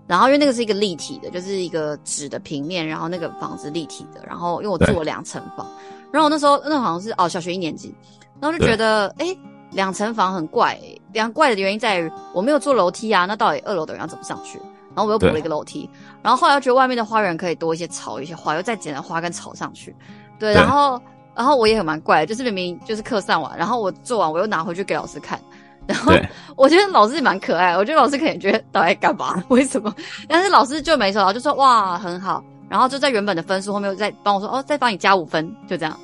[0.07, 5.67] 然后因为那个是一个立体的，就是一个纸的平面，然后那个房子立体的，然后因为我做了两层房，
[6.13, 7.95] 然后我那时候那好像是哦小学一年级，
[8.41, 9.37] 然后就觉得哎。
[9.73, 14.59] 两层房很怪，欸，两怪的原因在于我没有做楼梯啊，那到底二楼的人要怎么上去？
[14.95, 15.91] 然后我又补了一个楼梯，
[16.23, 19.95] 然后后来又觉得外面的花园可以多一些草，一些花，又再捡了花跟草上去。
[20.39, 21.03] 对，然后
[21.37, 25.39] 然后我也很蛮怪的，就是明明就是课上完，然后我做完我又拿回去给老师看，
[25.87, 26.13] 然后
[26.57, 29.45] 我觉得老师也蛮可爱，我觉得老师可能觉得到底干嘛？
[29.49, 29.95] 为什么？
[30.27, 35.97] 但是老师就没说，就说哇很好，然后就在原本的分数后面又再帮我说哦，再帮你加五分，就这样。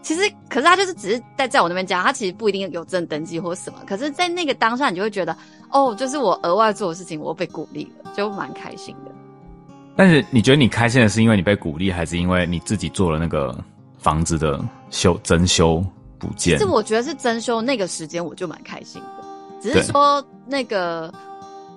[0.00, 3.80] 其实，可是他就是只是在在我那边加，他其实不一定有证登记或什么。
[3.86, 5.36] 可是，在那个当下，你就会觉得，
[5.70, 9.10] 哦，就是我额外做的事情，我被鼓励了，就蛮开心的。
[9.96, 13.54] 但是，你觉得你开心的是因为你被鼓励，还是因为你自己做了那个
[13.98, 14.58] 房子的
[14.90, 15.84] 修增修
[16.18, 16.56] 补建？
[16.56, 19.24] 其实我觉得是增修那个时间，我就蛮开心的。
[19.60, 21.12] 只是说那个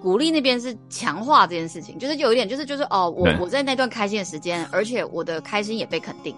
[0.01, 6.35] 鼓励那边是强化这件事情，就是有一点，就是就是哦，我我在那段开心的时间，而且我的开心也被肯定。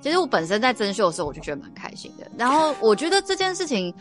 [0.00, 2.26] 其实我本身在增修的时候，我就觉得蛮开心的。
[2.36, 3.94] 然后我觉得这件事情，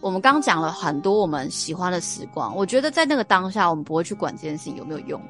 [0.00, 2.54] 我们刚刚讲了很多我们喜欢的时光。
[2.54, 5.20] 我觉得在那个当下，我们不会去管这件事情有没有用。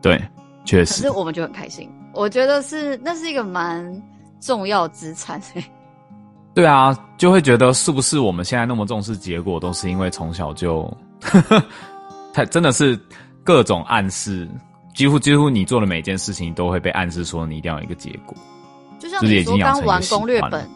[0.00, 0.20] 对，
[0.64, 1.02] 确实。
[1.02, 1.90] 可是我们就很开心。
[2.12, 4.02] 我觉得是那是一个蛮
[4.40, 5.40] 重要资产。
[6.54, 10.92] 对啊，就会觉得是不是我们现在那么重视结果，都是因为从小就，
[12.34, 12.98] 太真的是
[13.42, 14.46] 各种暗示，
[14.94, 18.36] 几乎几乎你做的每件事情都会被暗示说你一定要有一个结果。
[18.98, 20.68] 就像你说刚玩攻略本，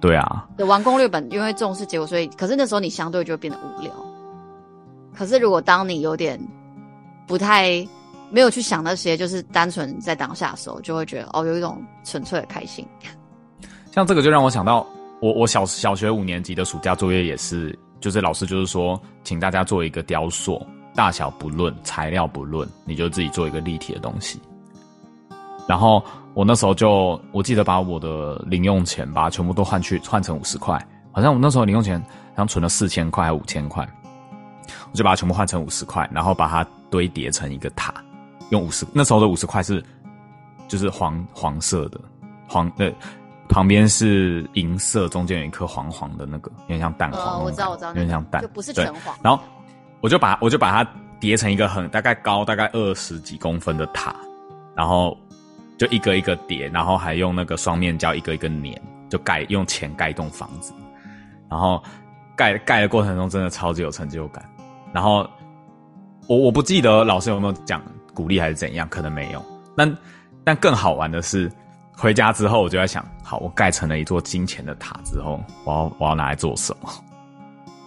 [0.00, 3.90] 对啊，对，玩攻略本，因为重视结果，所以可是那时候你相对就会变得无聊。
[5.12, 6.40] 可是如果当你有点
[7.26, 7.84] 不太
[8.30, 12.86] 没有去想那些，就是单纯在当下的时候，就会觉得哦，有一种纯粹的开心。
[13.92, 14.86] 像这个就让我想到，
[15.20, 20.64] 我我小小学五年级的暑假作业也是，就是老师就是说，请大家做一个雕塑，
[20.94, 24.40] 大小不论，材料不论，你就自己做一个立体的东西，
[25.68, 26.02] 然后。
[26.32, 30.78] 我那时候就，我记得把我的零用钱把全部都换去换成五十块，
[31.10, 33.84] 好像我那时候零用钱好像存了四千块还五千块，
[34.92, 37.92] 我就把它全部换成五十块，然后把它堆叠成一个塔，
[38.50, 39.82] 用五十那时候的五十块是
[40.68, 42.00] 就是黄黄色的
[42.48, 42.92] 黄呃
[43.48, 49.16] 旁边是银色，中间有一颗黄黄的那个，有点像蛋黄，哦，我知道我知道，有点像蛋，就不是全黄。
[49.22, 49.42] 然后
[50.00, 54.14] 我就把我就把它叠成一个很大概高大概二十几公分的塔，
[54.76, 55.16] 然后。
[55.78, 58.74] 就一个一个叠，然后还用那个双面胶一个一个粘，
[59.08, 60.74] 就盖用钱盖一栋房子，
[61.48, 61.82] 然后
[62.36, 64.46] 盖盖的过程中真的超级有成就感。
[64.92, 65.26] 然后
[66.26, 67.82] 我我不记得老师有没有讲
[68.14, 69.44] 鼓励还是怎样，可能没有。
[69.76, 69.96] 但
[70.44, 71.50] 但更好玩的是，
[71.96, 76.88] 回家之后我就在想，好，我盖成了一座金钱的塔之后，我要我要拿来做什么？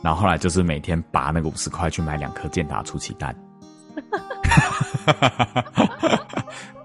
[0.02, 3.36] 然后后来就是每天拔那个五十块去买两颗健达出奇蛋。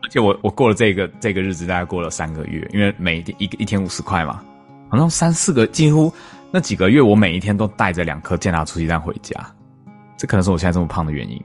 [0.03, 4.42] 而且我我过了这个这个日子，大概过了三个月，因为每一一一天五十块嘛，
[4.88, 6.12] 好像三四个，几乎
[6.51, 9.35] 那几个月，我每一天都带着两颗健达出奇蛋回家，
[10.16, 11.42] 这可能是我现在这么胖的原因。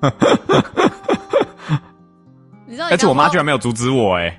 [2.66, 4.36] 你知道，而且我妈居然没有阻止我，哎。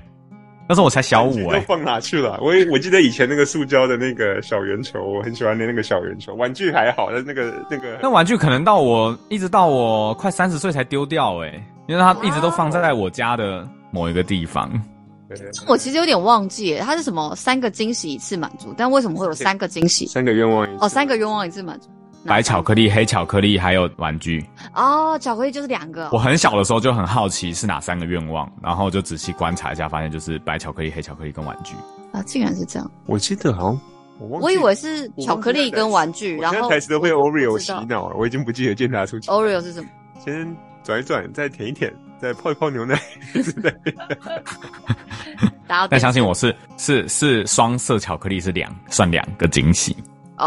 [0.68, 2.38] 那时候我才小五哎、放哪去了？
[2.40, 6.34] 我我记得以前那个塑胶的那个小圆球，我很喜欢的那个小圆球。
[6.36, 14.70] 玩具还好，但那个那个那玩具可能到我一直到我快三十岁才丢掉哎、欸，因为它一直都放在我家的某一个地方。
[15.66, 18.72] 我其实有点忘记，它是什么三个惊喜一次满足？
[18.74, 20.06] 但为什么会有三个惊喜？
[20.06, 21.88] 三个愿望一次哦，三个愿望一次满足。
[22.24, 24.44] 白巧克力、黑巧克力，还有玩具。
[24.74, 26.08] 哦，巧克力就是两个。
[26.12, 31.74] 我很小的时候就很好奇是哪三个愿望，然后就仔细观察一下，发现就是白巧克力、黑巧克力跟玩具。
[32.12, 32.90] 啊，竟然是这样！
[33.06, 33.80] 我记得好像
[34.18, 39.30] 我，我以为是巧克力跟玩具，然后台词都被 Oreo 洗脑了，我已经不记得健达出去。
[39.30, 39.88] Oreo 是什么？
[40.24, 43.00] 先转一转，再舔一舔，再泡一泡牛奶。
[45.88, 49.96] 但相信我是是是双色巧克力是两算两个惊喜。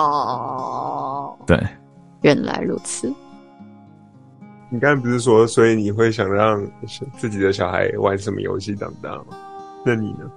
[0.01, 1.57] 哦，对，
[2.21, 3.11] 原来如此。
[4.69, 6.61] 你刚才不是说，所以你会想让
[7.17, 9.25] 自己的小孩玩什么游戏长大吗？
[9.85, 10.29] 那你呢？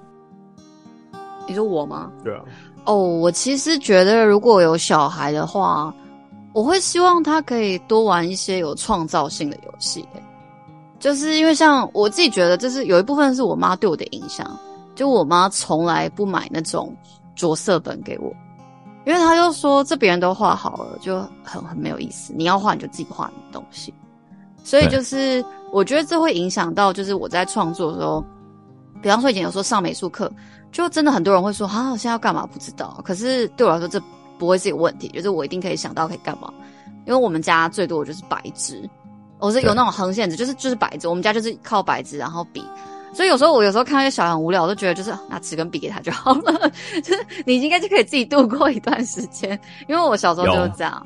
[1.48, 2.12] 你说我吗？
[2.22, 2.42] 对啊。
[2.84, 5.92] 哦，我其实觉得，如果有小孩的话，
[6.52, 10.06] 我会希望他可以多玩一些有创造性的游戏。
[10.98, 14.46] 就是因为像我自己觉得，就是有一部分是我妈对我的影响。
[14.94, 16.94] 就我妈从来不买那种
[17.34, 18.32] 着色本给我。
[19.08, 22.30] 因为他就说，这别人都画好了，就很很没有意思。
[22.36, 23.92] 你要画你就自己画你的东西。
[24.62, 25.42] 所以就是
[25.72, 28.22] 我觉得这会影响到，就是我在创作的时候，
[29.00, 30.30] 比方说以前有时候上美术课，
[30.70, 33.00] 就真的很多人会说啊，现在要干嘛不知道。
[33.02, 33.98] 可是对我来说这
[34.38, 36.52] 不会是一个问题，就是我一定可以想到可以干嘛。
[37.06, 38.86] 因为我们家最多的就是白纸，
[39.38, 41.08] 我是有那种横线纸，就是就是白纸。
[41.08, 42.62] 我们家就是靠白纸，然后笔。
[43.18, 46.70] 所以有时候我有时候看到一个小孩很无聊，我都觉得就是拿纸跟笔给他就好了，
[47.02, 49.59] 就是你应该就可以自己度过一段时间。
[49.88, 51.04] 因为我小时候就是这样，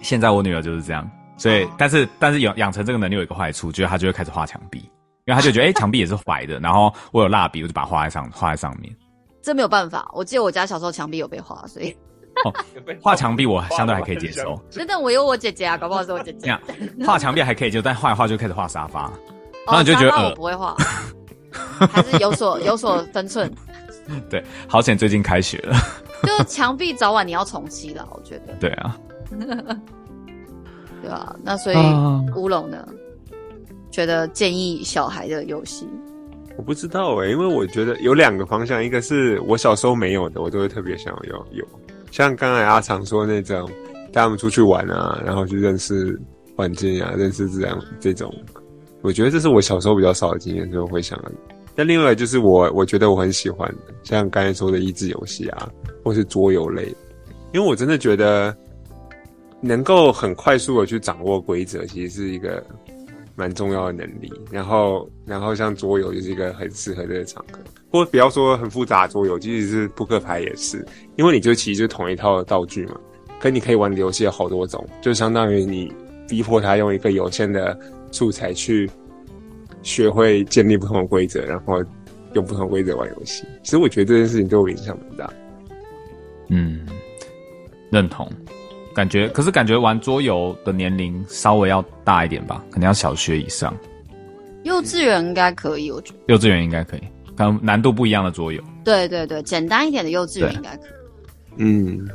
[0.00, 1.08] 现在我女儿就是这样。
[1.36, 4.80] 所以，哦、但是但是养养成这个能力有一个坏处，就是她就会开始画墙壁，
[5.24, 8.92] 因为她就觉得哎，墙、欸、壁也是白的，然后我有蜡笔，我就把它画在上画在上面。
[9.40, 11.96] 这没有办法，我记得我家小时候墙壁有被画，所以
[13.00, 14.60] 画墙、哦、壁我相对还可以接受。
[14.68, 16.52] 真的，我有我姐姐啊，搞不好是我姐姐。
[17.06, 19.02] 画墙壁还可以接受，但画一画就开始画沙发，
[19.64, 20.76] 然后你就觉得、哦、我不会画。
[21.52, 23.50] 还是有所有所分寸。
[24.28, 25.76] 对，好险最近开学了，
[26.26, 28.52] 就墙壁早晚你要重漆了，我觉得。
[28.58, 28.98] 对啊，
[31.00, 31.76] 对啊，那所以
[32.34, 32.84] 乌龙呢，
[33.92, 35.88] 觉得建议小孩的游戏，
[36.56, 41.64] 我不知道哎、欸，因为我觉得有两个方向，一个是我小时候没有的，我都会特别想要有，
[42.10, 43.70] 像刚才阿长说那种
[44.12, 46.20] 带他们出去玩啊，然后去认识
[46.56, 48.34] 环境啊，认识自然这种，
[49.02, 51.30] 我觉得这是我小时候比较少的经验，所以我会想要。
[51.74, 55.68] 那另外就是我，我觉得我很喜欢的，像刚才说的益智游戏啊，
[56.04, 56.84] 或是桌游类，
[57.52, 58.54] 因为我真的觉得
[59.60, 62.62] 能够很快速的去掌握规则，其实是一个
[63.34, 64.30] 蛮重要的能力。
[64.50, 67.58] 然后，然后像桌游就是一个很适合这个场合，
[67.90, 70.86] 或不要说很复杂的桌游，即使是扑克牌也是，
[71.16, 73.00] 因为你就其实就同一套的道具嘛，
[73.40, 75.90] 可你可以玩的游戏有好多种，就相当于你
[76.28, 77.78] 逼迫他用一个有限的
[78.12, 78.88] 素材去。
[79.84, 81.82] 学会建立不同的规则，然后
[82.34, 83.42] 用不同规则玩游戏。
[83.64, 85.32] 其实我觉得这件事情对我影响蛮大。
[86.50, 86.86] 嗯，
[87.90, 88.30] 认同。
[88.94, 93.76] 感觉可是感觉玩桌游的年龄稍微要大一点吧，可能要小学以上。
[94.62, 96.18] 幼稚园应该可以，我觉得。
[96.28, 97.00] 幼稚园应该可以，
[97.36, 98.62] 可能难度不一样的桌游。
[98.84, 101.54] 对对对，简单一点的幼稚园应该可以。
[101.56, 102.08] 嗯。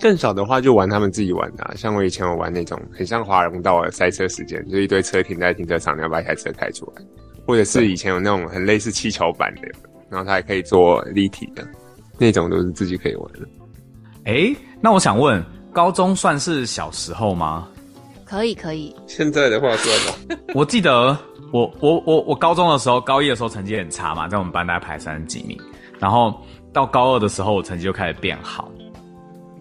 [0.00, 7.02] 更少的话就玩他们自己玩的，啊，像我以前有玩那种很像华容道的赛车时间，就一堆车停在停车场，你要把一台车开出来，
[7.46, 9.68] 或者是以前有那种很类似气球版的，
[10.08, 11.62] 然后它还可以做立体的，
[12.18, 13.40] 那种都是自己可以玩的。
[14.24, 17.68] 哎、欸，那我想问，高中算是小时候吗？
[18.24, 18.94] 可以可以。
[19.06, 20.42] 现在的话算吧。
[20.54, 21.16] 我记得
[21.52, 25.58] 我我我我高中的时候，高一的时候成绩很差嘛，在我们班大概排三十几名，
[25.98, 26.40] 然后
[26.72, 28.70] 到高二的时候，我成绩就开始变好。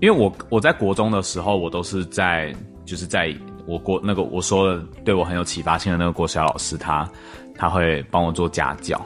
[0.01, 3.35] 因为我我在国中的时候，我都是在就是在
[3.65, 7.09] 我国那个我说的对我很有启发性的那个国小老师，他
[7.53, 8.99] 他会帮我做家教，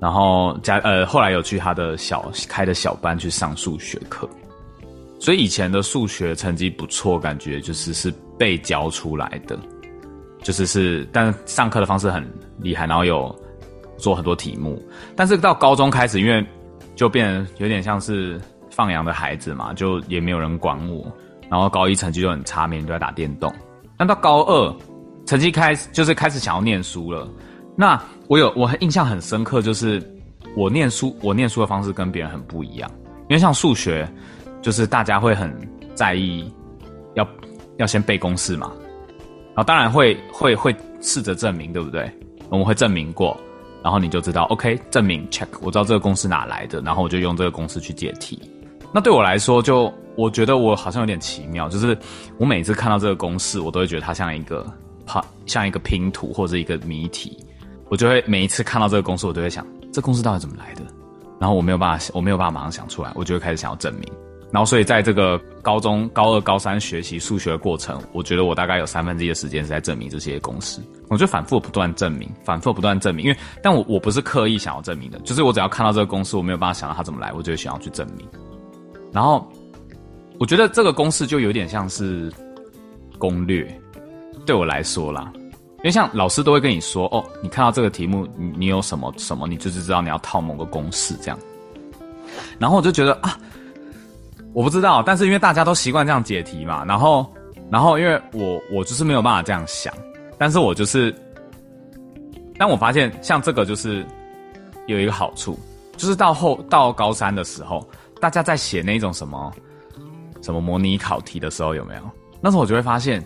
[0.00, 4.28] 然后家呃后来有去他的小开的小班去上数学课，
[5.20, 9.56] 所以以前的数学成绩不错，感觉就是是被教出来的，
[10.42, 13.32] 就是是但上课的方式很厉害，然后有
[13.96, 14.82] 做很多题目，
[15.14, 16.44] 但是到高中开始，因为
[16.96, 18.40] 就变有点像是。
[18.76, 21.10] 放羊的孩子嘛，就也没有人管我，
[21.48, 23.50] 然后高一成绩就很差，每天都在打电动。
[23.96, 24.76] 但到高二，
[25.24, 27.26] 成绩开始就是开始想要念书了。
[27.74, 30.02] 那我有我印象很深刻，就是
[30.54, 32.90] 我念书，我念书的方式跟别人很不一样。
[33.30, 34.06] 因为像数学，
[34.60, 35.50] 就是大家会很
[35.94, 36.52] 在意
[37.14, 37.26] 要
[37.78, 38.70] 要先背公式嘛，
[39.54, 42.12] 然后当然会会会试着证明，对不对？
[42.50, 43.34] 我们会证明过，
[43.82, 48.38] 然后你就知道，OK，证明 check，我知道这个公式哪来的，然后我就用这个公式去解题。
[48.92, 51.96] 那对我来说，就我觉得我好像有点奇妙，就是
[52.38, 54.66] 我每次看到这个公式，我都会觉得它像一个
[55.06, 57.36] 像像一个拼图或者一个谜题，
[57.88, 60.82] 我就会每一次看到这个公式，我都会想，这公式到底怎么来的？
[61.38, 64.10] 然后我没有办法，我没有办法马上想出来，我就会开始想要证明。
[64.52, 78.26] 然后所以在这个高中 高二、高三学习数学的过程，我觉得我大概有三分之一的时间是在证明这些公式，我就反复不断证明，反复不断证明，因为但我我不是刻意想要证明的，就是我只要看到这个公式，我没有办法想到它怎么来，我就会想要去证明。
[79.16, 79.50] 然后，
[80.38, 82.30] 我觉得这个公式就有点像是
[83.16, 83.66] 攻略，
[84.44, 85.32] 对我来说啦，
[85.78, 91.38] 因为像老师都会跟你说，哦，你看到这个题目，你你有什么什么，你就是知道你要套某个公式这样。
[92.58, 93.38] 然后我就觉得啊，
[94.52, 97.26] 我不知道，但是因为大家都习惯这样解题嘛，然后，
[97.70, 99.94] 然后因为我我就是没有办法这样想，
[100.36, 101.10] 但是我就是，
[102.58, 104.04] 但我发现像这个就是
[104.86, 105.58] 有一个好处，
[105.96, 107.82] 就是到后到高三的时候。
[108.20, 109.52] 大家在写那种什么
[110.42, 112.02] 什么模拟考题的时候，有没有？
[112.40, 113.24] 那时候我就会发现，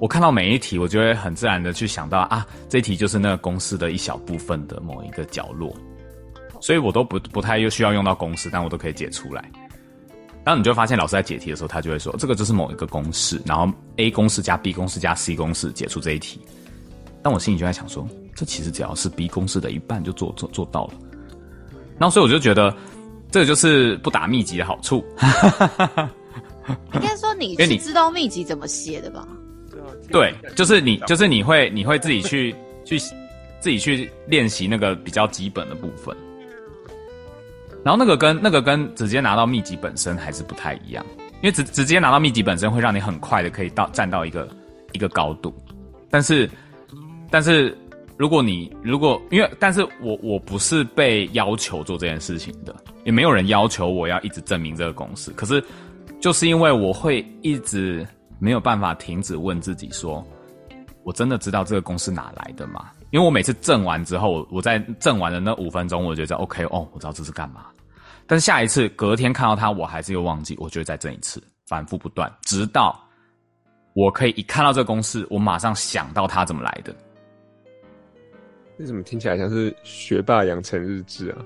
[0.00, 5.74] 我看到每一题，我就会很自然的去想到啊，这题就是那个公式的一小部分的某一个角落，
[6.60, 9.44] 所以我都不不太又需要用到公式，但我都可以解出来。
[10.44, 16.40] 然后你就会发现，老师在解题的时候，他就会说，这个就是某一个公式，然后 A 公式加 B 公式加 C 公式解出这一题。
[17.22, 20.94] 但我心里就在想说，这其实只要是 B 公式的一半就做做做到了。
[21.98, 22.74] 那所以我就觉得。
[23.34, 25.04] 这个就是不打秘籍的好处。
[26.92, 29.26] 应该说你是知道秘籍怎么写的吧？
[30.08, 32.54] 对，就是你，就是你会，你会自己去
[32.84, 32.96] 去
[33.58, 36.16] 自己去练习那个比较基本的部分。
[37.82, 41.04] 然后那个跟那个跟直接拿到秘籍本身还是不太一样，
[41.42, 44.48] 因为直直接拿到秘籍本身会让你很快的可以到站到一个
[44.92, 45.52] 一个高度，
[46.08, 46.48] 但是
[47.32, 47.76] 但是。
[48.24, 55.30] 如果你如果因为，但是我我不是被要求做这件事情的，也没有人要求我要一直证明这个公式。
[55.32, 55.62] 可是，
[56.22, 58.08] 就是因为我会一直
[58.38, 60.26] 没有办法停止问自己说，
[61.02, 62.92] 我真的知道这个公式哪来的吗？
[63.10, 67.66] 因为我每次证完之后，我在证完的那五分钟，我觉得 OK 哦，我知道这是干嘛。
[68.26, 72.98] 但是下一次隔天看到它，我还是又忘记，我就会再证一次，反复不断，直到
[73.94, 76.96] 我可以一看到这个公式，我马上想到它怎么来的。
[78.78, 81.38] 为什么听起来像是学霸养成日志啊？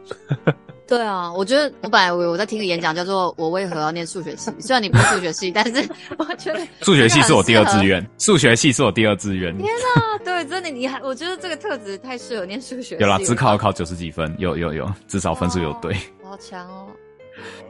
[0.88, 4.50] 对啊，我觉得我本来我我在听个演讲，叫做“我为何要念数学系”。
[4.58, 8.02] 虽然你不是数学系， 但是我觉得数学系是我第二志愿。
[8.16, 9.54] 数学系是我第二志愿。
[9.58, 13.02] 天哪，对，真的，你还我觉得这个特质太适合念数学系。
[13.02, 15.94] 有啦，只考考九十几分，有有有，至少分数有对。
[16.24, 16.86] 好强哦！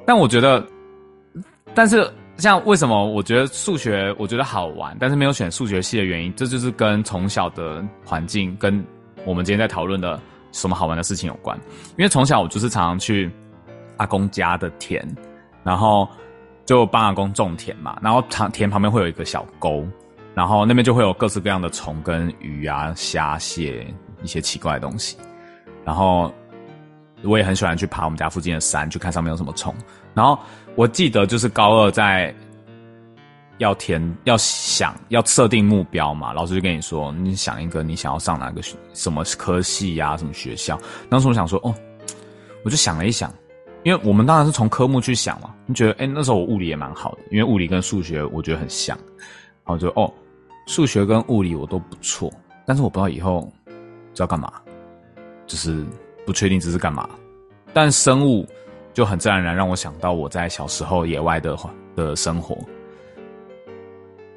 [0.06, 0.64] 但我觉得，
[1.74, 8.80] 但是像为什么我觉得数学我觉得好玩，但是没有选数学系的原因，这就是跟从小的环境跟
[9.24, 10.18] 我们今天在讨论的。
[10.50, 11.56] 什么好玩的事情有关？
[11.98, 13.30] 因为从小我就是常常去
[13.98, 15.06] 阿公家的田，
[15.62, 16.08] 然后
[16.64, 17.98] 就帮阿公种田嘛。
[18.02, 19.86] 然后田旁边会有一个小沟，
[20.34, 23.86] 然后那边就会有各式各样的虫跟鱼啊、虾、蟹
[24.22, 25.18] 一些奇怪的东西。
[25.84, 26.32] 然后
[27.22, 29.72] 我也很喜欢去爬我们家附近的山，去看上面有什么虫。
[30.14, 30.36] 然后
[30.76, 32.34] 我记得就是高二在。
[33.58, 36.32] 要填，要想，要设定目标嘛。
[36.32, 40.80] 老师就跟你说，你想一个你想要上哪个学，什么科系呀、什么学校。
[41.10, 41.74] 当时我想说，哦，
[42.64, 43.32] 我就想了一想，
[43.82, 45.54] 因为我们当然是从科目去想嘛。
[45.66, 48.96] 你觉得，哎、那时候我物理也蛮好的，因为物理跟数学我觉得很像。
[49.64, 50.12] 然后就，哦，
[50.66, 52.32] 数学跟物理我都不错，
[52.64, 53.52] 但是我不知道以后
[54.14, 54.52] 知道干嘛，
[55.46, 55.84] 就是
[56.24, 57.08] 不确定这是干嘛。
[57.72, 58.46] 但生物
[58.94, 61.56] 就很自然而然让我想到我在小时候野外的
[61.94, 62.56] 的生活。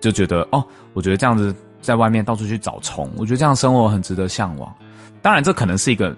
[0.02, 0.62] 就觉得哦，
[0.94, 4.76] 我觉得这样子在外面到处去找虫，我觉得这样生活很值得向往。
[5.22, 6.14] 当然，这可能是一个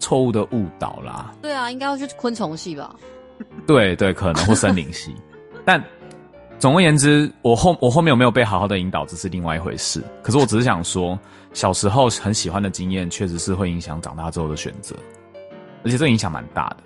[0.00, 1.32] 错误的误导啦。
[1.40, 2.94] 对啊，应该要去昆虫系吧？
[3.66, 5.14] 对对，可能或森林系。
[5.64, 5.82] 但
[6.58, 10.02] 总而言之，我后我后面有没有被好好的引导，这是另外一回事。
[10.20, 11.16] 可是我只是想说，
[11.52, 14.96] 小时候很喜欢的经验，确实是会影响长大之后的选择，
[15.84, 16.76] 而且这影响蛮大的。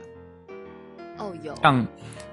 [1.16, 1.54] 哦，有。
[1.62, 1.86] 像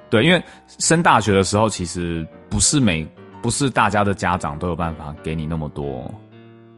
[0.10, 0.44] 对，因为
[0.80, 3.08] 升大学的时候，其实不是每。
[3.44, 6.10] 不是大家的家长都有办法给你那么多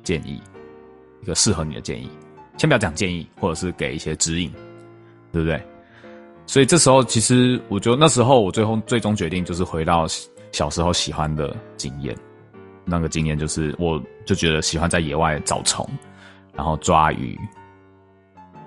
[0.03, 0.41] 建议，
[1.21, 2.09] 一个适合你的建议。
[2.57, 4.51] 先不要讲建议，或者是给一些指引，
[5.31, 5.61] 对不对？
[6.47, 10.07] 所以这时候，其实我觉得那时候我最后最终决定就是回到
[10.51, 12.17] 小时候喜欢的经验。
[12.83, 15.87] 那个经验就是，我就觉得喜欢在野外找虫，
[16.51, 17.39] 然后抓鱼。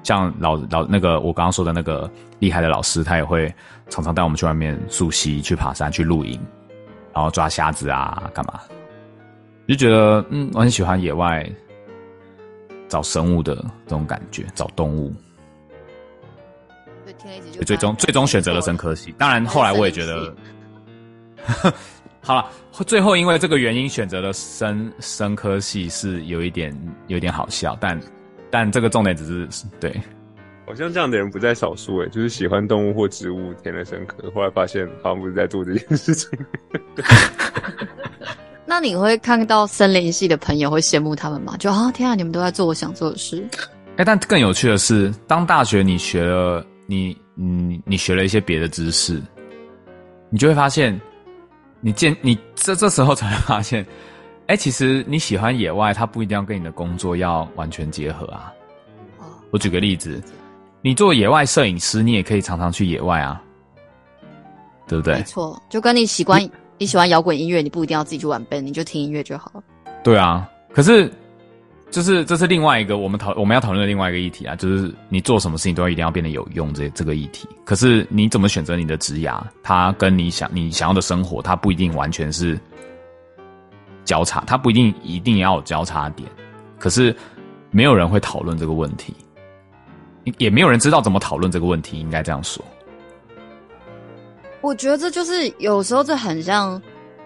[0.04, 3.52] 像老老那个我刚刚说的那个厉害的老师，他也会
[3.88, 6.40] 常常带我们去外面溯溪、去爬山、去露营。
[7.18, 8.60] 然后抓虾子啊，干嘛？
[9.66, 11.44] 就觉得嗯，我很喜欢野外
[12.88, 15.12] 找生物的这种感觉，找动物。
[17.52, 19.12] 就最终最终选择了生科系。
[19.18, 20.32] 当然后来我也觉得，
[22.22, 22.48] 好了，
[22.86, 26.72] 最后因为这个原因选择了生生科系是有一点
[27.08, 28.00] 有一点好笑，但
[28.48, 30.00] 但这个重点只是对。
[30.68, 36.28] 好像这样的人不在少数诶，就是喜欢动物或植物填了生科，后来发现好像不是在做这件事情。
[38.66, 41.56] 那你会看到森林系的朋友会羡慕他们吗？
[41.58, 43.42] 就啊，天啊，你们都在做我想做的事。
[43.92, 49.18] 哎、欸，但更有趣的是，当大学你学了你你你学了一些别的知识，
[50.28, 51.00] 你就会发现，
[51.80, 53.82] 你见你这这时候才会发现，
[54.48, 58.52] 哎、欸，其实你喜欢野外，它不一定要跟你的工作要完全结合啊。
[59.50, 60.22] 我举个例子。
[60.80, 63.42] 你做野外摄影师，你也可以常常去野外啊，
[64.86, 65.14] 对不对？
[65.14, 69.62] 没错，就跟你喜欢你，你喜欢摇滚音乐，你不一定要自己去玩 band，你就听音乐就好了。
[70.04, 71.12] 对啊，可是
[71.90, 77.48] 就是这是另外一个我们讨我们要讨论的另外一个议题啊，就是你做什么事情都要一定要变得有用这这个议题。
[77.64, 82.58] 可是你怎么选择你的职涯，它跟你想你想要的生活，它不一定完全是
[84.04, 86.28] 交叉，它不一定一定要有交叉点。
[86.78, 87.14] 可是
[87.70, 89.12] 没有人会讨论这个问题。
[90.36, 92.64] 也没有人知道怎么讨论这个问题，应该这样说。
[94.60, 96.80] 我觉得这就是有时候这很像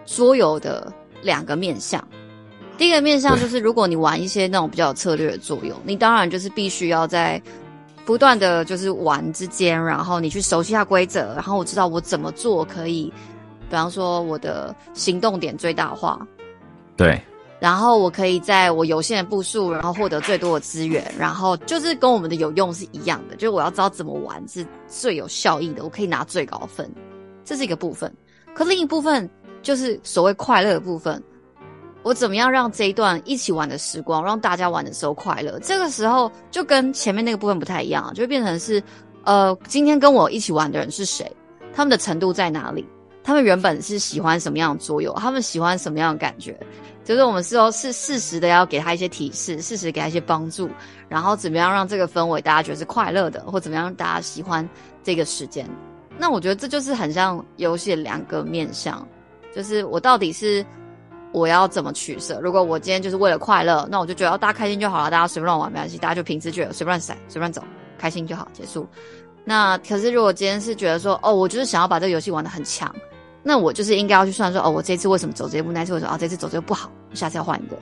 [0.04, 0.92] 桌游的
[1.22, 2.02] 两个面向。
[2.78, 7.40] 第一个面向就是，如果你玩一些那种比较有策略的作用，你当然就是必须要在
[8.04, 13.12] 不断的就是玩之间，然后你去熟悉一下规则，然后我知道我怎么做可以，
[13.68, 16.26] 比方说我的行动点最大化。
[16.96, 17.20] 对。
[17.62, 26.90] 然后我可以在我有限的步数，然后获得最多的资源，然后就是跟我们的有用是一样的，就是我要知道怎么玩是最有效益的，我可以拿最高分，
[27.44, 28.12] 这是一个部分。
[28.52, 29.30] 可另一部分
[29.62, 31.22] 就是所谓快乐的部分，
[32.02, 35.56] 我怎么样让这一段一起玩的时光，让大家玩的时候快乐？
[35.60, 38.82] 这个时候就跟前面那个部分不太一样，就变成是，
[39.22, 41.30] 呃，今天跟我一起玩的人是谁？
[41.72, 42.84] 他们的程度在哪里？
[43.24, 46.58] 他们原本是喜欢什么样的桌游，他们喜欢什么样的感觉，
[47.04, 50.68] 就是我们是要是适时的要给他一些提示，适时给他一些帮助，
[51.08, 54.68] 然后怎么样让这个氛围大家觉得是快乐的，或怎么样让大家喜欢
[55.04, 55.68] 这个时间。
[56.18, 59.06] 那我觉得这就是很像游戏的两个面向，
[59.54, 60.64] 就是我到底是
[61.32, 62.38] 我要怎么取舍。
[62.40, 67.62] 如果我今天就是为了快乐，那我就觉得大家开心就好了，大家随便乱玩没关系，大家就凭直觉随便乱闪，随便走，
[67.98, 68.86] 开心就好，结束。
[69.44, 72.94] 那可是如果今天是觉得说，哦，我就是想要把这个游戏玩的很强。
[73.42, 75.72] 那我就是应该要去算说，哦，我这次为什么走这一步？
[75.72, 76.16] 那次为什么啊？
[76.16, 77.76] 这次走这个不好，下次要换一个。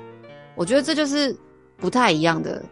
[0.55, 1.37] 我觉得这就是
[1.77, 2.63] 不太一样的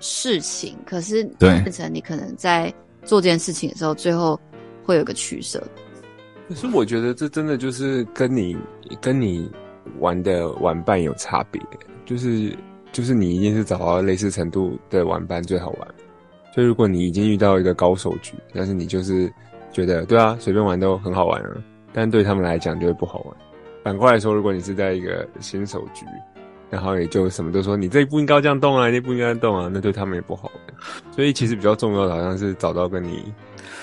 [0.00, 0.76] 事情。
[0.84, 2.72] 可是变成你可能在
[3.04, 4.38] 做这件事情的时候，最后
[4.84, 5.62] 会有一个取舍。
[6.48, 8.56] 可是我觉得这真的就是跟你
[9.00, 9.50] 跟你
[9.98, 11.60] 玩的玩伴有差别，
[12.04, 12.56] 就是
[12.92, 15.88] 就是你一定是找到类似程度的玩伴最好玩。
[16.54, 19.32] 就如果你已经遇到一个高手局，但是你就是
[19.72, 21.56] 觉得对啊，随便玩都很好玩啊。
[21.94, 23.36] 但对他们来讲就会不好玩。
[23.84, 26.04] 反过来说，如果你是在一个新手局，
[26.70, 30.74] 然后也就什么都说你这一步应该要这样动啊，那步应该动啊，那对他们也不好玩。
[31.12, 33.32] 所以其实比较重要的好像是找到跟你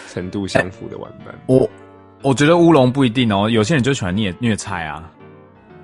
[0.09, 1.27] 程度相符的玩伴。
[1.29, 1.69] 欸、我
[2.21, 5.09] 我觉得乌龙不一定哦，有些人就喜欢虐虐菜啊。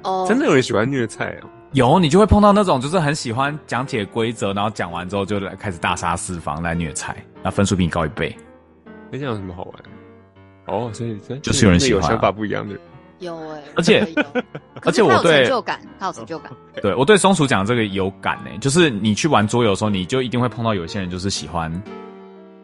[0.04, 1.48] 哦，真的有人喜欢虐菜哦？
[1.74, 8.36] 有，你就会碰到那种就是很喜欢讲解规则，然后讲完之后就来开始大杀四方来虐菜，那分数比你高一倍。
[9.12, 9.74] 那这样有什么好玩？
[10.68, 12.76] 哦，所以就是有人喜欢、啊、有想法不一样的，
[13.20, 14.06] 有哎、欸，而且
[14.84, 16.52] 而且我对成就感，他有成就感。
[16.82, 21.72] 对我对松鼠讲这个有感呢、欸，就是你去玩桌游的时候，你就一定会碰到有些人就是喜欢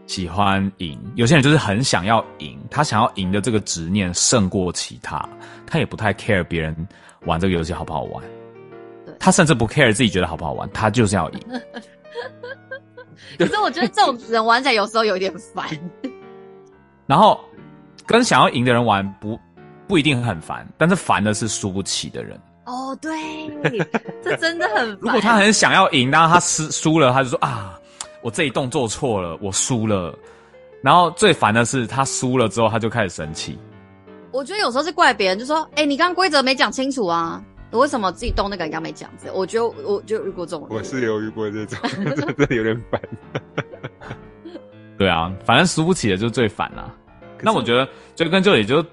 [0.06, 5.28] 喜欢赢，有些人就是很想要赢，他想要赢的这个执念胜过其他，
[5.66, 6.76] 他也不太 care 别人
[7.26, 8.24] 玩这个游戏好不好玩，
[9.18, 11.40] 他甚至不 care 自己觉得好不好玩，他就是要赢。
[13.40, 15.66] 可是我觉得这种人玩起来有时候有点烦，
[17.08, 17.40] 然后。
[18.06, 19.40] 跟想要赢的人玩不
[19.88, 22.40] 不一定很烦，但是烦的是输不起的人。
[22.66, 23.12] 哦，对，
[24.24, 24.98] 这真的很烦。
[25.02, 27.78] 如果他很想要赢，然后他输输了，他就说啊，
[28.22, 30.18] 我这一动做错了，我输了。
[30.82, 33.58] 然后最烦的是他输了之后，他就开始生气。
[34.32, 39.10] 我觉得有时候是怪别人，就说，哎、欸，你刚刚规则没讲清楚啊，我为什么自己动那个你刚没讲？
[39.34, 41.78] 我觉得我就遇过这种，我是有遇过这种，
[42.16, 43.02] 真的有点烦。
[44.98, 46.94] 对啊，反正输不起的就最烦了。
[47.44, 48.84] 那我觉得，追根究底，就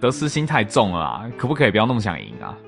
[0.00, 1.24] 得失心太重了啊！
[1.38, 2.58] 可不可以不要那么想赢啊？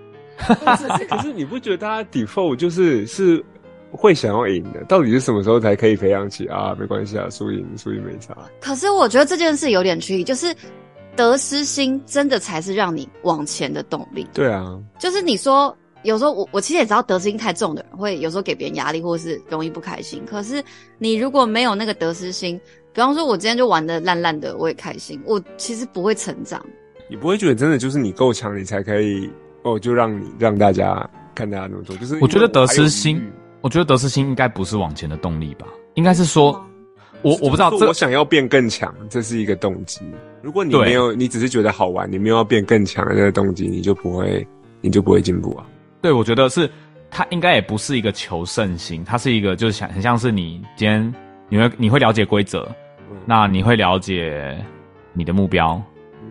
[1.08, 3.44] 可是你不觉得大家 default 就是是
[3.90, 4.82] 会想要赢的？
[4.84, 6.74] 到底是什么时候才可以培养起啊？
[6.78, 8.36] 没关系啊，输赢输赢没差。
[8.60, 10.54] 可是我觉得这件事有点区别，就是
[11.16, 14.26] 得失心真的才是让你往前的动力。
[14.34, 20.22] 对啊，就是你说有时候我我其实也知道得失心太重的人会有时候给别人压力，或是容易不开心。
[20.24, 20.62] 可是
[20.98, 22.60] 你如果没有那个得失心，
[22.92, 25.20] 比方说，我今天就玩的烂烂的，我也开心。
[25.24, 26.64] 我其实不会成长，
[27.10, 29.28] 你不会觉得真的就是你够强，你才可以
[29.62, 31.96] 哦，就让你让大家看大家那么做。
[31.96, 33.20] 就是我，我觉得得失心，
[33.62, 35.66] 我觉得得失心应该不是往前的动力吧？
[35.94, 36.52] 应该是说，
[37.22, 40.00] 我我不知道，这我想要变更强，这是一个动机。
[40.42, 44.46] 如果你没有，你只是觉得好玩，你没有要变更强的那个动机，你就不会，
[44.82, 45.66] 你就不会进步啊。
[46.04, 46.70] 对，我觉得是，
[47.10, 51.14] 他应该也不是一个求胜心，他是一个就是想很像是你今天
[51.48, 52.70] 你会你会了解规则。
[53.24, 54.54] 那你会了解
[55.14, 55.76] 你的目标，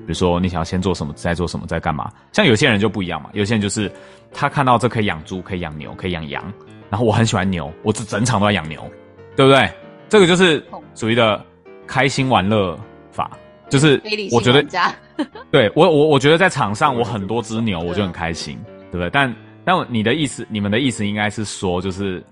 [0.05, 2.11] 比如说你想要先做什么，再做什么，再干嘛？
[2.33, 3.91] 像有些人就不一样嘛，有些人就是
[4.31, 6.43] 他看到这可以养猪，可以养牛，可以养羊，
[6.91, 8.79] 然后我很喜欢牛，我这整场都在养牛，
[9.35, 9.67] 对不对？
[10.07, 10.63] 这个就是
[10.93, 11.43] 属于的
[11.87, 12.77] 开心玩乐
[13.11, 13.31] 法，
[13.69, 13.99] 就是
[14.31, 14.63] 我觉得，
[15.49, 18.55] 对我我我觉得在场上我很多只牛，我就很开心，
[18.91, 19.09] 对不对？
[19.09, 19.33] 但
[19.65, 22.23] 但你的意思，你们的意思应该是说，就是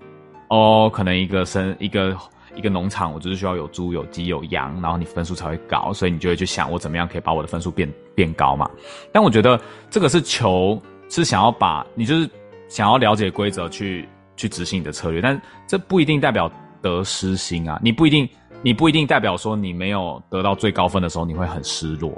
[0.48, 2.16] 哦，可能一个生一个。
[2.54, 8.70] 一个农场，我就是需要有猪、有鸡、有羊，然后你分数才会高，所以你就会去想我怎么样可以把我的分数变变高嘛。
[9.10, 9.58] 但我觉得
[9.88, 10.78] 这个是求，
[11.08, 12.28] 是想要把你就是
[12.68, 14.06] 想要了解规则去
[14.36, 16.52] 去执行你的策略，但这不一定代表
[16.82, 17.80] 得失心啊。
[17.82, 18.28] 你不一定，
[18.60, 22.12] 你不一定代表说你没有得到最高分的时候你会很失落。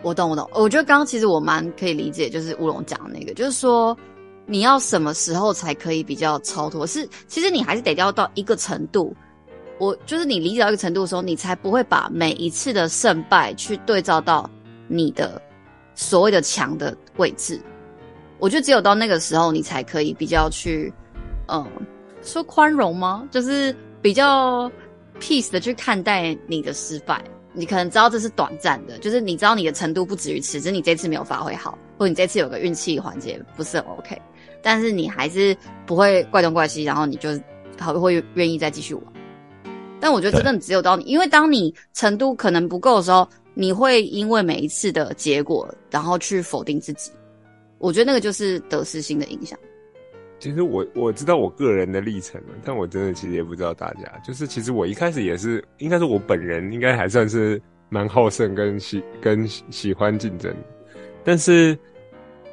[0.00, 0.48] 我懂，我懂。
[0.52, 3.98] 我觉得刚刚其实我蛮可以理解，就是乌龙讲的那个，就是说
[4.46, 6.86] 你要什么时候才可以比较超脱？
[6.86, 9.14] 是其实你还是得要到一个程度。
[9.78, 14.48] 我就是你理解到一个程度的时候，你才不会把每一次的胜败去对照到
[14.88, 15.42] 你的
[15.94, 17.60] 所谓的强的位置。
[18.38, 20.92] 我觉得只有到那个时候，你才可以比较去，
[21.48, 21.66] 嗯，
[22.22, 23.28] 说宽容吗？
[23.30, 24.70] 就是比较
[25.20, 27.22] peace 的去看待你的失败。
[27.52, 34.20] 你可能知道这是短暂的，就是你知道你的程度不止于此，只是你这次没有发挥好，或你这次有个运气环节不是很 OK，
[34.66, 35.56] 但是你还是
[35.86, 37.30] 不会怪东怪西，然后你就
[37.78, 39.04] 还会愿意再继续玩。
[40.00, 47.12] 但我觉得真的只有到你，因为当你程度可能不够的时候，你会因为每一次的结果，然后去否定自己。
[47.78, 49.56] 我觉得那个就是得失心的影响。
[50.40, 54.18] 其实我我知道我个人的历程了，但我真的其实也不知道大家。
[54.26, 60.52] 就是其实我一开始也是，应该是我本人应该还算是蛮好胜跟喜跟喜欢竞争，
[61.22, 61.78] 但是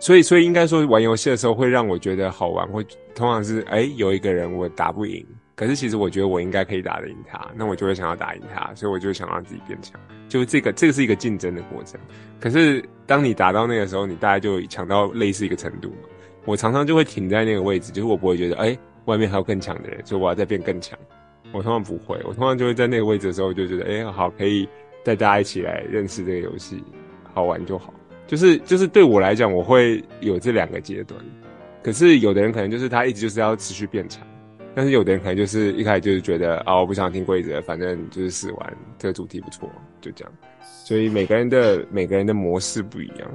[0.03, 2.83] 所以所以应该说玩游戏的时候会让我觉得好玩，会
[3.15, 5.25] 通常是哎、有一个人我打不赢，
[5.55, 9.97] 可是其实我觉得我应该可以打得赢他，那我就会想要打赢他，所以我就想让自己变强。
[10.27, 11.97] 就是这个这个是一个竞争的过程。
[12.37, 16.09] 可是当你打到那个时候，你大概就强到类似一个程度嘛。
[16.43, 20.99] 我常常就会停在那个位置，就是我不会觉得，哎、外面还有更强的人，所以我要再变更强。
[21.53, 24.67] 我通常不会，我通常就会在那个位置的时候就觉得，哎、好，可以
[25.01, 26.83] 带大家一起来认识这个游戏，
[27.33, 27.93] 好玩就好。
[28.33, 31.19] 就是就是对我来讲，我会有这两个阶段。
[31.83, 34.25] 可是有的人可能就是他一直就是要持续变强，
[34.73, 39.69] 但是有的人可能就是一开始就是觉得，啊、哦，我不想听规则，反正就是试玩，这个主题不错，
[40.01, 40.33] 就这样。
[40.83, 43.31] 所以每个人的每个人的模式不一样。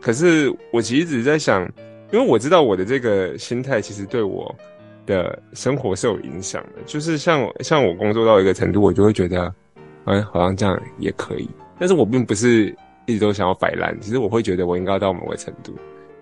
[0.00, 1.70] 可是我其实只是在想。
[2.12, 4.52] 因为我知道我的这个心态其实对我
[5.06, 9.54] 的生活是有影响的，就是像像我工作到一个程度，我就会觉得，
[10.06, 11.48] 哎，好像这样也可以。
[11.78, 12.76] 但是我并不是
[13.10, 15.74] 一直都想要摆烂，其实我会觉得我应该到某个程度。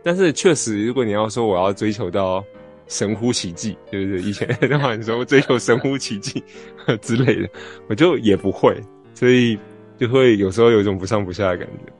[0.03, 2.43] 但是确实，如果你要说我要追求到
[2.87, 6.43] 神乎其技，就是以前的话你说追求神乎其技
[7.03, 7.49] 之类的，
[7.89, 8.75] 我就也不会，
[9.15, 9.59] 所以
[9.99, 11.93] 就会有时候有一种不上不下的感觉。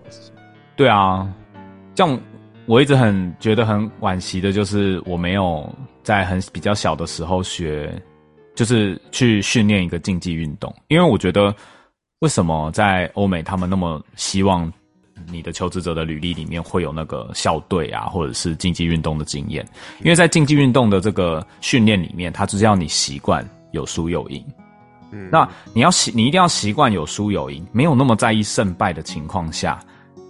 [0.77, 1.33] 对啊，
[1.95, 2.21] 这样。
[2.67, 5.67] 我一直很觉得很惋惜的，就是我没有
[6.03, 7.91] 在很比较小的时候学，
[8.55, 10.71] 就是去训练一个竞技运动。
[10.89, 11.55] 因为我觉得，
[12.19, 14.71] 为什么在欧美他们那么希望
[15.31, 19.67] 你的求职者的履历里面会有那个校队啊，或者是竞技运动的经验？
[20.01, 24.45] 因为在竞技运动的这个训练里面，它就是要你习惯有输有赢。
[25.11, 29.79] 嗯，那你要习，你一定要习惯有输有赢，没有那么在意胜败的情况下，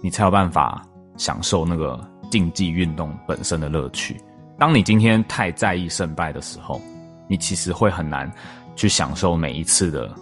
[0.01, 0.81] 你才有办法
[1.17, 1.99] 享受那个。
[2.31, 4.15] 竞技运动本身的乐趣。
[4.59, 6.79] 当你今天太在意胜败的时候，
[7.27, 8.31] 你其实会很难
[8.75, 10.13] 去享受每一次的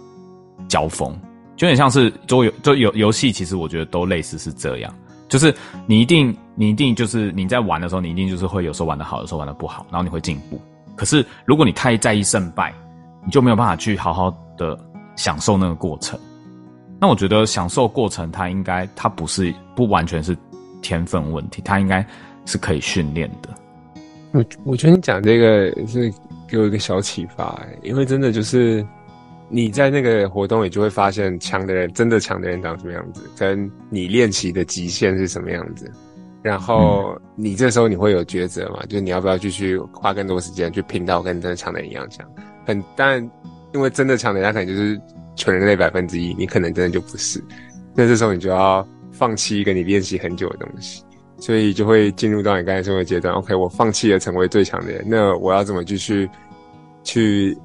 [0.70, 1.14] 交锋。
[1.58, 4.90] 就很像是桌游，就游游戏，其实我觉得都类似是这样。
[5.28, 5.54] 就是
[5.86, 10.58] 你一定，你一定就是你在玩的时候，你一定就是会有时候玩得好，有时候玩得不好，然后你会进步。
[10.96, 12.72] 可是如果你太在意胜败，
[13.26, 14.78] 你就没有办法去好好的
[15.16, 16.18] 享受那个过程。
[16.98, 20.34] 那我觉得享受过程，它应该它不是不完全是。
[20.80, 22.06] 天分问题，它应该
[22.46, 23.48] 是可以训练的。
[24.30, 26.08] 我我觉得你讲这个是
[26.46, 28.86] 给我一个小启发，因为真的就是
[29.48, 35.90] 你在那个活动里就会发现强的人，真的强的人长什么样子，跟你练习的极限是什么样子。
[36.42, 38.84] 然后你这时候你会有抉择嘛？
[38.86, 42.26] 就是你要不要继续花更多时间去拼到跟真的强的人一样强？
[42.66, 43.30] 很当然，
[43.72, 45.00] 因为真的强的人他可能就是
[45.34, 47.42] 全人类百分之一，你可能真的就不是。
[47.94, 48.86] 那这时候你就要。
[49.10, 51.02] 放弃一个你练习很久的东西，
[51.38, 53.34] 所以就会进入到你刚才说的阶段。
[53.34, 56.28] OK，我放弃了成为最强的人，那我要怎么继续
[57.02, 57.56] 去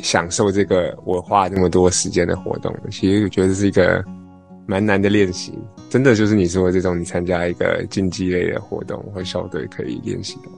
[0.00, 2.74] 享受这个我花这么多时间的活动？
[2.90, 4.04] 其实我觉得是一个
[4.66, 5.52] 蛮难的练习，
[5.88, 10.48] 真的就是你说的这种，你参加一个竞技类的活动或校队可以练习的。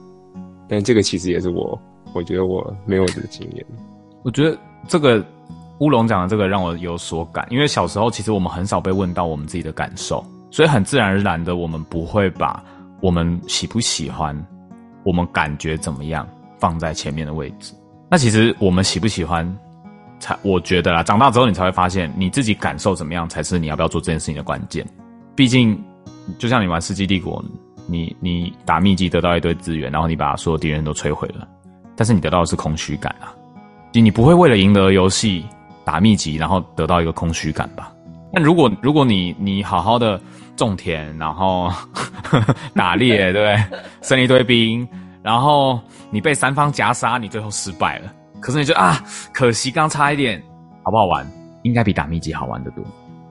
[0.67, 1.79] 但这个其实也是我，
[2.13, 3.65] 我觉得我没有这个经验。
[4.23, 4.57] 我觉得
[4.87, 5.23] 这个。
[5.79, 12.63] 乌龙讲的这个让我有所感，因为小时候其实我们很少被问到我们自己的感受，所以很自然而然的我们不会把
[12.99, 14.35] 我们喜不喜欢、
[15.03, 16.27] 我们感觉怎么样
[16.59, 17.75] 放在前面的位置。
[18.09, 19.57] 那其实我们喜不喜欢，
[20.19, 24.85] 才我觉得啦，长大之后你才会发现，你自己感受怎么样才是你要不要做这件事情的关键。
[25.35, 25.77] 毕竟，
[26.37, 27.43] 就像你玩《世纪帝国》，
[27.87, 31.47] 你你打秘籍得到一堆资源，然后你把所有敌人都摧毁了，
[31.95, 33.33] 但是你得到的是空虚感啊，
[33.93, 35.45] 你不会为了赢得游戏。
[35.85, 37.93] 打秘籍，然后得到一个空虚感吧。
[38.29, 40.19] 那如果如果你你好好的
[40.57, 41.71] 种田，然后
[42.75, 43.79] 打猎，对不对？
[44.01, 44.85] 生一堆兵，
[45.23, 45.79] 然后
[46.11, 48.13] 你被三方夹杀，你最后失败了。
[48.39, 49.03] 可是你就啊，
[49.33, 50.41] 可惜刚差一点，
[50.83, 51.25] 好不好玩？
[51.63, 52.83] 应该比打秘籍好玩的多。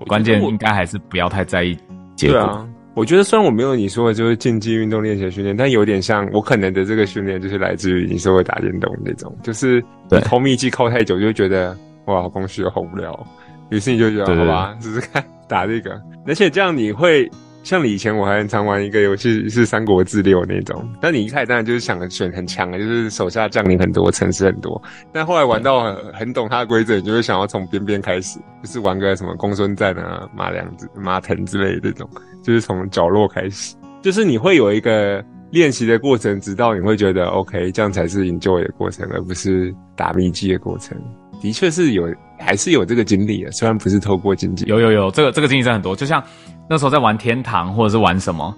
[0.07, 1.77] 关键应该还是不要太在意
[2.15, 2.41] 结果。
[2.41, 11.77] 对啊，我觉得虽然我没有你说的就是竞技运动练习训练，但有点像我可能的这个训练就是来自于你说的打电动那种，就是你偷秘籍靠太久就觉得。
[12.07, 13.27] 哇，好空虚，好无聊。
[13.69, 16.01] 于是你就觉得，好吧，试试看打这个。
[16.25, 17.29] 而且这样你会
[17.67, 24.81] 像你以前我还很常玩一个游戏是《三国志六》那种，但你一开始当然就是想选很强的，就是手下将领很多，城市很多。
[25.13, 32.09] 但后来玩到很很懂它的规则，你就会想要从边边开始，就是玩个什么公孙瓒啊、马良子、马腾之类的这种，
[32.41, 40.97] 就是从角落开始，就是你会有一个练习的过程，直到你会觉得 OK，这样才是 enjoy 的过程，而不是打秘籍的过程。
[41.41, 45.95] 的确是有，还是有这个经历的，虽然不是透过经济，有有有，这个这个经历真的很多。
[45.95, 46.23] 就像
[46.69, 48.55] 那时候在玩天堂，或者是玩什么，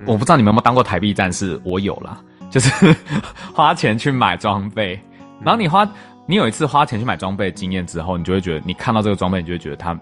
[0.00, 2.94] 嗯、我不知道你们有没有当过台币战士，我有啦，就是
[3.54, 4.98] 花钱去买装备，
[5.42, 5.88] 然后你花，
[6.26, 9.98] 你有一次花钱去买装备的经验之后，你就会觉得，你看到这个装备，你就会觉得它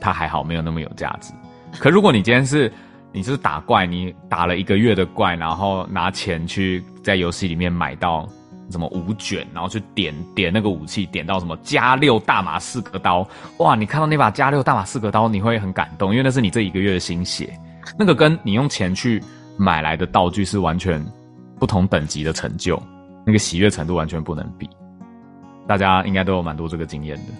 [0.00, 1.32] 它还好，没有那么有价值。
[1.78, 2.70] 可如果你今天是
[3.12, 8.28] 你就是打怪，你打了一个月的怪，然后拿钱去在游戏里面买到
[8.70, 13.74] 什么五卷，然后去点点那个武器，点到什么加六大马士革刀，哇！
[13.74, 17.52] 你看到那把加六大马士革刀，你会很感动，因为那是你这一个月的心血。
[17.98, 19.22] 那个跟你用钱去
[19.56, 21.04] 买来的道具是完全
[21.58, 22.82] 不同等级的成就，
[23.26, 24.68] 那个喜悦程度完全不能比。
[25.66, 27.32] 大家应该都有蛮多这个经验的。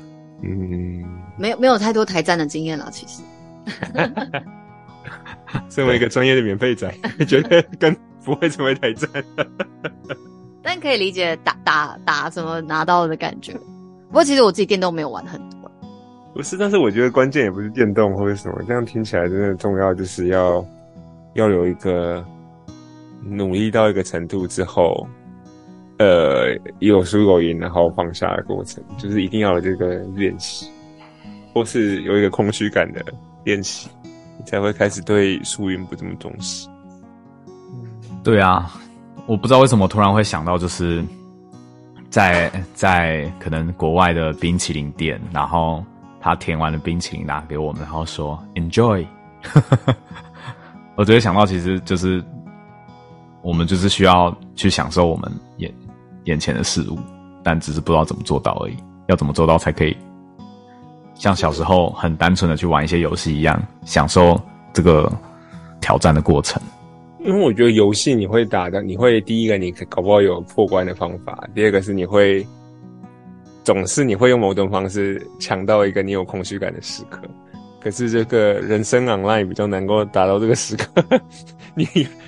[0.43, 1.05] 嗯，
[1.39, 3.23] 没有没有太多台战的经验了，其实。
[5.69, 6.93] 身为一个专业的免费仔，
[7.29, 7.95] 觉得跟
[8.25, 9.09] 不会成为台战，
[10.65, 13.53] 但可以理解打打打什么拿到的感觉。
[14.09, 15.71] 不过其实我自己电动没有玩很多。
[16.33, 20.67] 不是，但是我觉得关键也不是电动或者什么，这样听起来真的重要，就是要
[21.35, 22.25] 要有一个
[23.23, 25.07] 努力到一个程度之后，
[25.99, 30.69] 呃，有输有赢，然后放下的过程，就是一定要有这个练习，
[31.53, 33.05] 或是有一个空虚感的
[33.45, 33.89] 练习。
[34.37, 36.69] 你才会开始对输赢不这么重视。
[38.25, 38.75] 对啊，
[39.27, 41.05] 我不知道为什么突然会想到，就是
[42.11, 45.83] 在在可能国外的冰淇淋店，然后
[46.21, 49.07] 他舔完了冰淇淋拿给我们，然后说 “enjoy”。
[50.95, 52.23] 我直接想到，其实就是
[53.43, 55.73] 我们就是需要去享受我们眼
[56.25, 56.99] 眼前的事物，
[57.43, 58.77] 但只是不知道怎么做到而已。
[59.07, 59.97] 要怎么做到才可以？
[61.15, 64.41] 像小时候很单纯的去玩一些游戏一样，享受
[64.73, 65.11] 这个
[65.81, 66.61] 挑战的过程。
[67.25, 72.47] 因为我觉得游戏你会打的，你会第一个你搞不好有破关的方法，第二个是你会
[73.65, 77.23] 总是你会用某种方式抢到一个你有空虚感的时刻。
[77.81, 81.03] 可是这个人生 online 比较能够达到这个时刻，
[81.75, 81.87] 你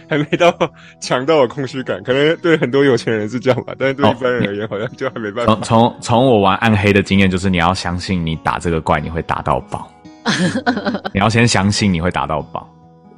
[0.09, 0.55] 还没到
[1.01, 5.55] 抢到我空虚感，可能对很多有钱人是这样吧，但是对一般人而言，好像就还没办法。
[5.57, 9.91] 从从从我玩暗黑的经验，就是你要相信你打这个怪你会打到宝，
[11.15, 12.69] 你要先相信你会打到宝，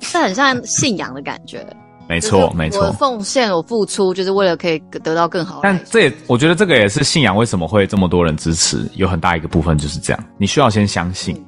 [0.00, 1.66] 这很像信仰的感觉。
[2.08, 5.60] 没错，没错，我奉献，我付出，就是为了可以得到更好的。
[5.64, 11.34] 但这也，我觉得这个也是信仰为什么会这么多人支持，有很大一个部分就是这样，你需要先相信。
[11.36, 11.44] 嗯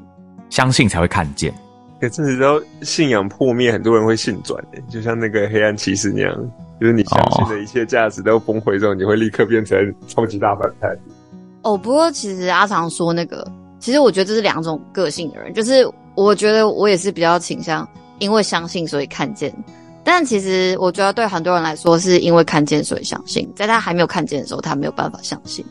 [0.51, 1.55] 相信才会看见，
[2.01, 6.36] 可是你知道信仰破灭，很多人会信转的，就像那个黑暗骑士那样，
[6.80, 9.78] 就是你相信的一切价值都崩毁之后，你会立刻变成
[10.09, 10.88] 超级大反派。
[11.62, 13.46] 哦，不过其实阿长说那个，
[13.78, 17.88] 其实我觉得这是两种个性的人，就是我觉得我也是比较倾向
[18.20, 19.52] 因为相信所以看见，
[20.04, 25.64] 但其实我觉得对很多人来说是因为看见所以相信，在他还没有看见的时候，他没有办法相信。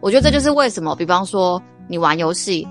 [0.00, 2.64] 我觉得这就是为什么，比方说你玩游戏。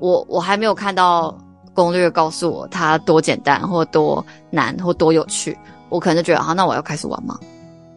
[0.00, 1.36] 我我还没有看到
[1.74, 5.54] 攻略告诉我它多简单或多难或多有趣，
[5.90, 7.38] 我可能就觉得好，那我要开始玩吗？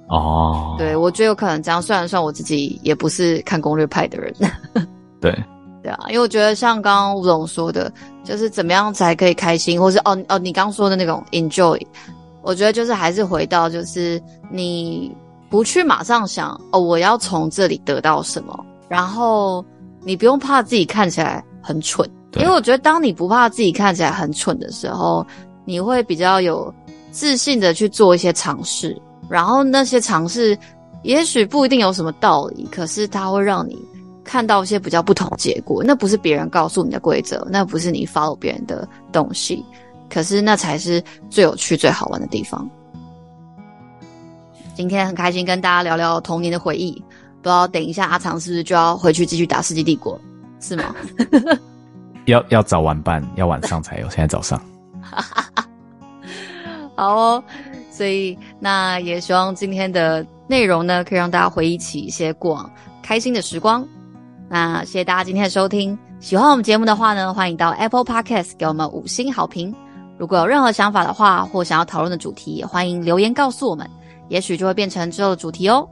[0.10, 1.82] 哦，对，我觉得有可能这样。
[1.82, 4.36] 虽然算我自己也不是看攻略派的人，
[5.22, 5.34] 对
[5.84, 7.92] 对啊，因为我觉得像刚刚吴总说的，
[8.24, 11.80] 就是怎么样才可以开心，或是哦哦，你刚说的那种 enjoy，
[12.42, 14.20] 我觉得就是还是回到就是
[14.50, 15.16] 你
[15.50, 19.64] 不去马上想哦，我要从这里得到什么，然后
[20.02, 21.44] 你不用怕自己看起来。
[21.66, 25.26] 很蠢，因为我觉得当你不怕自己看起来很蠢的时候，
[25.64, 26.70] 你会比较有
[27.10, 30.60] 自信的去做一些尝试，然后那些尝试
[31.04, 33.80] 也许不一定有什么道理，可是它会让你
[34.24, 35.84] 看到一些比较不同结果。
[35.84, 39.64] 那不是别人告诉你的规则，那不是你 follow 别人的东西，
[40.10, 42.70] 可是那才是最有趣、最好玩的地方。
[44.76, 46.92] 今天很开心跟大家聊聊童年的回忆，
[47.42, 50.20] 不知道等一下阿长是不是就要回去继续打世纪帝国？
[50.60, 50.96] 是吗？
[52.26, 54.10] 要要早晚办，要晚上才有。
[54.10, 54.60] 现在早上。
[56.96, 57.44] 好哦，
[57.92, 62.72] 所以那也希望今天的内容呢，可以让大家回忆起一些过往
[63.02, 63.86] 开心的时光。
[64.54, 69.74] 那谢谢大家今天的收听，喜欢我们节目的话呢，欢迎到 Apple Podcast 给我们五星好评。
[70.16, 73.90] 如果有任何想法的话，或想要讨论的主题，也欢迎留言告诉我们，
[74.30, 75.90] 也许就会变成之后的主题哦。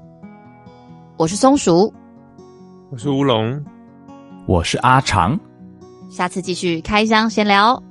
[1.17, 1.91] 我是松鼠，
[2.91, 3.59] 我是乌龙。
[4.45, 5.39] 我是阿长，
[6.11, 7.81] 下次继续开箱闲聊。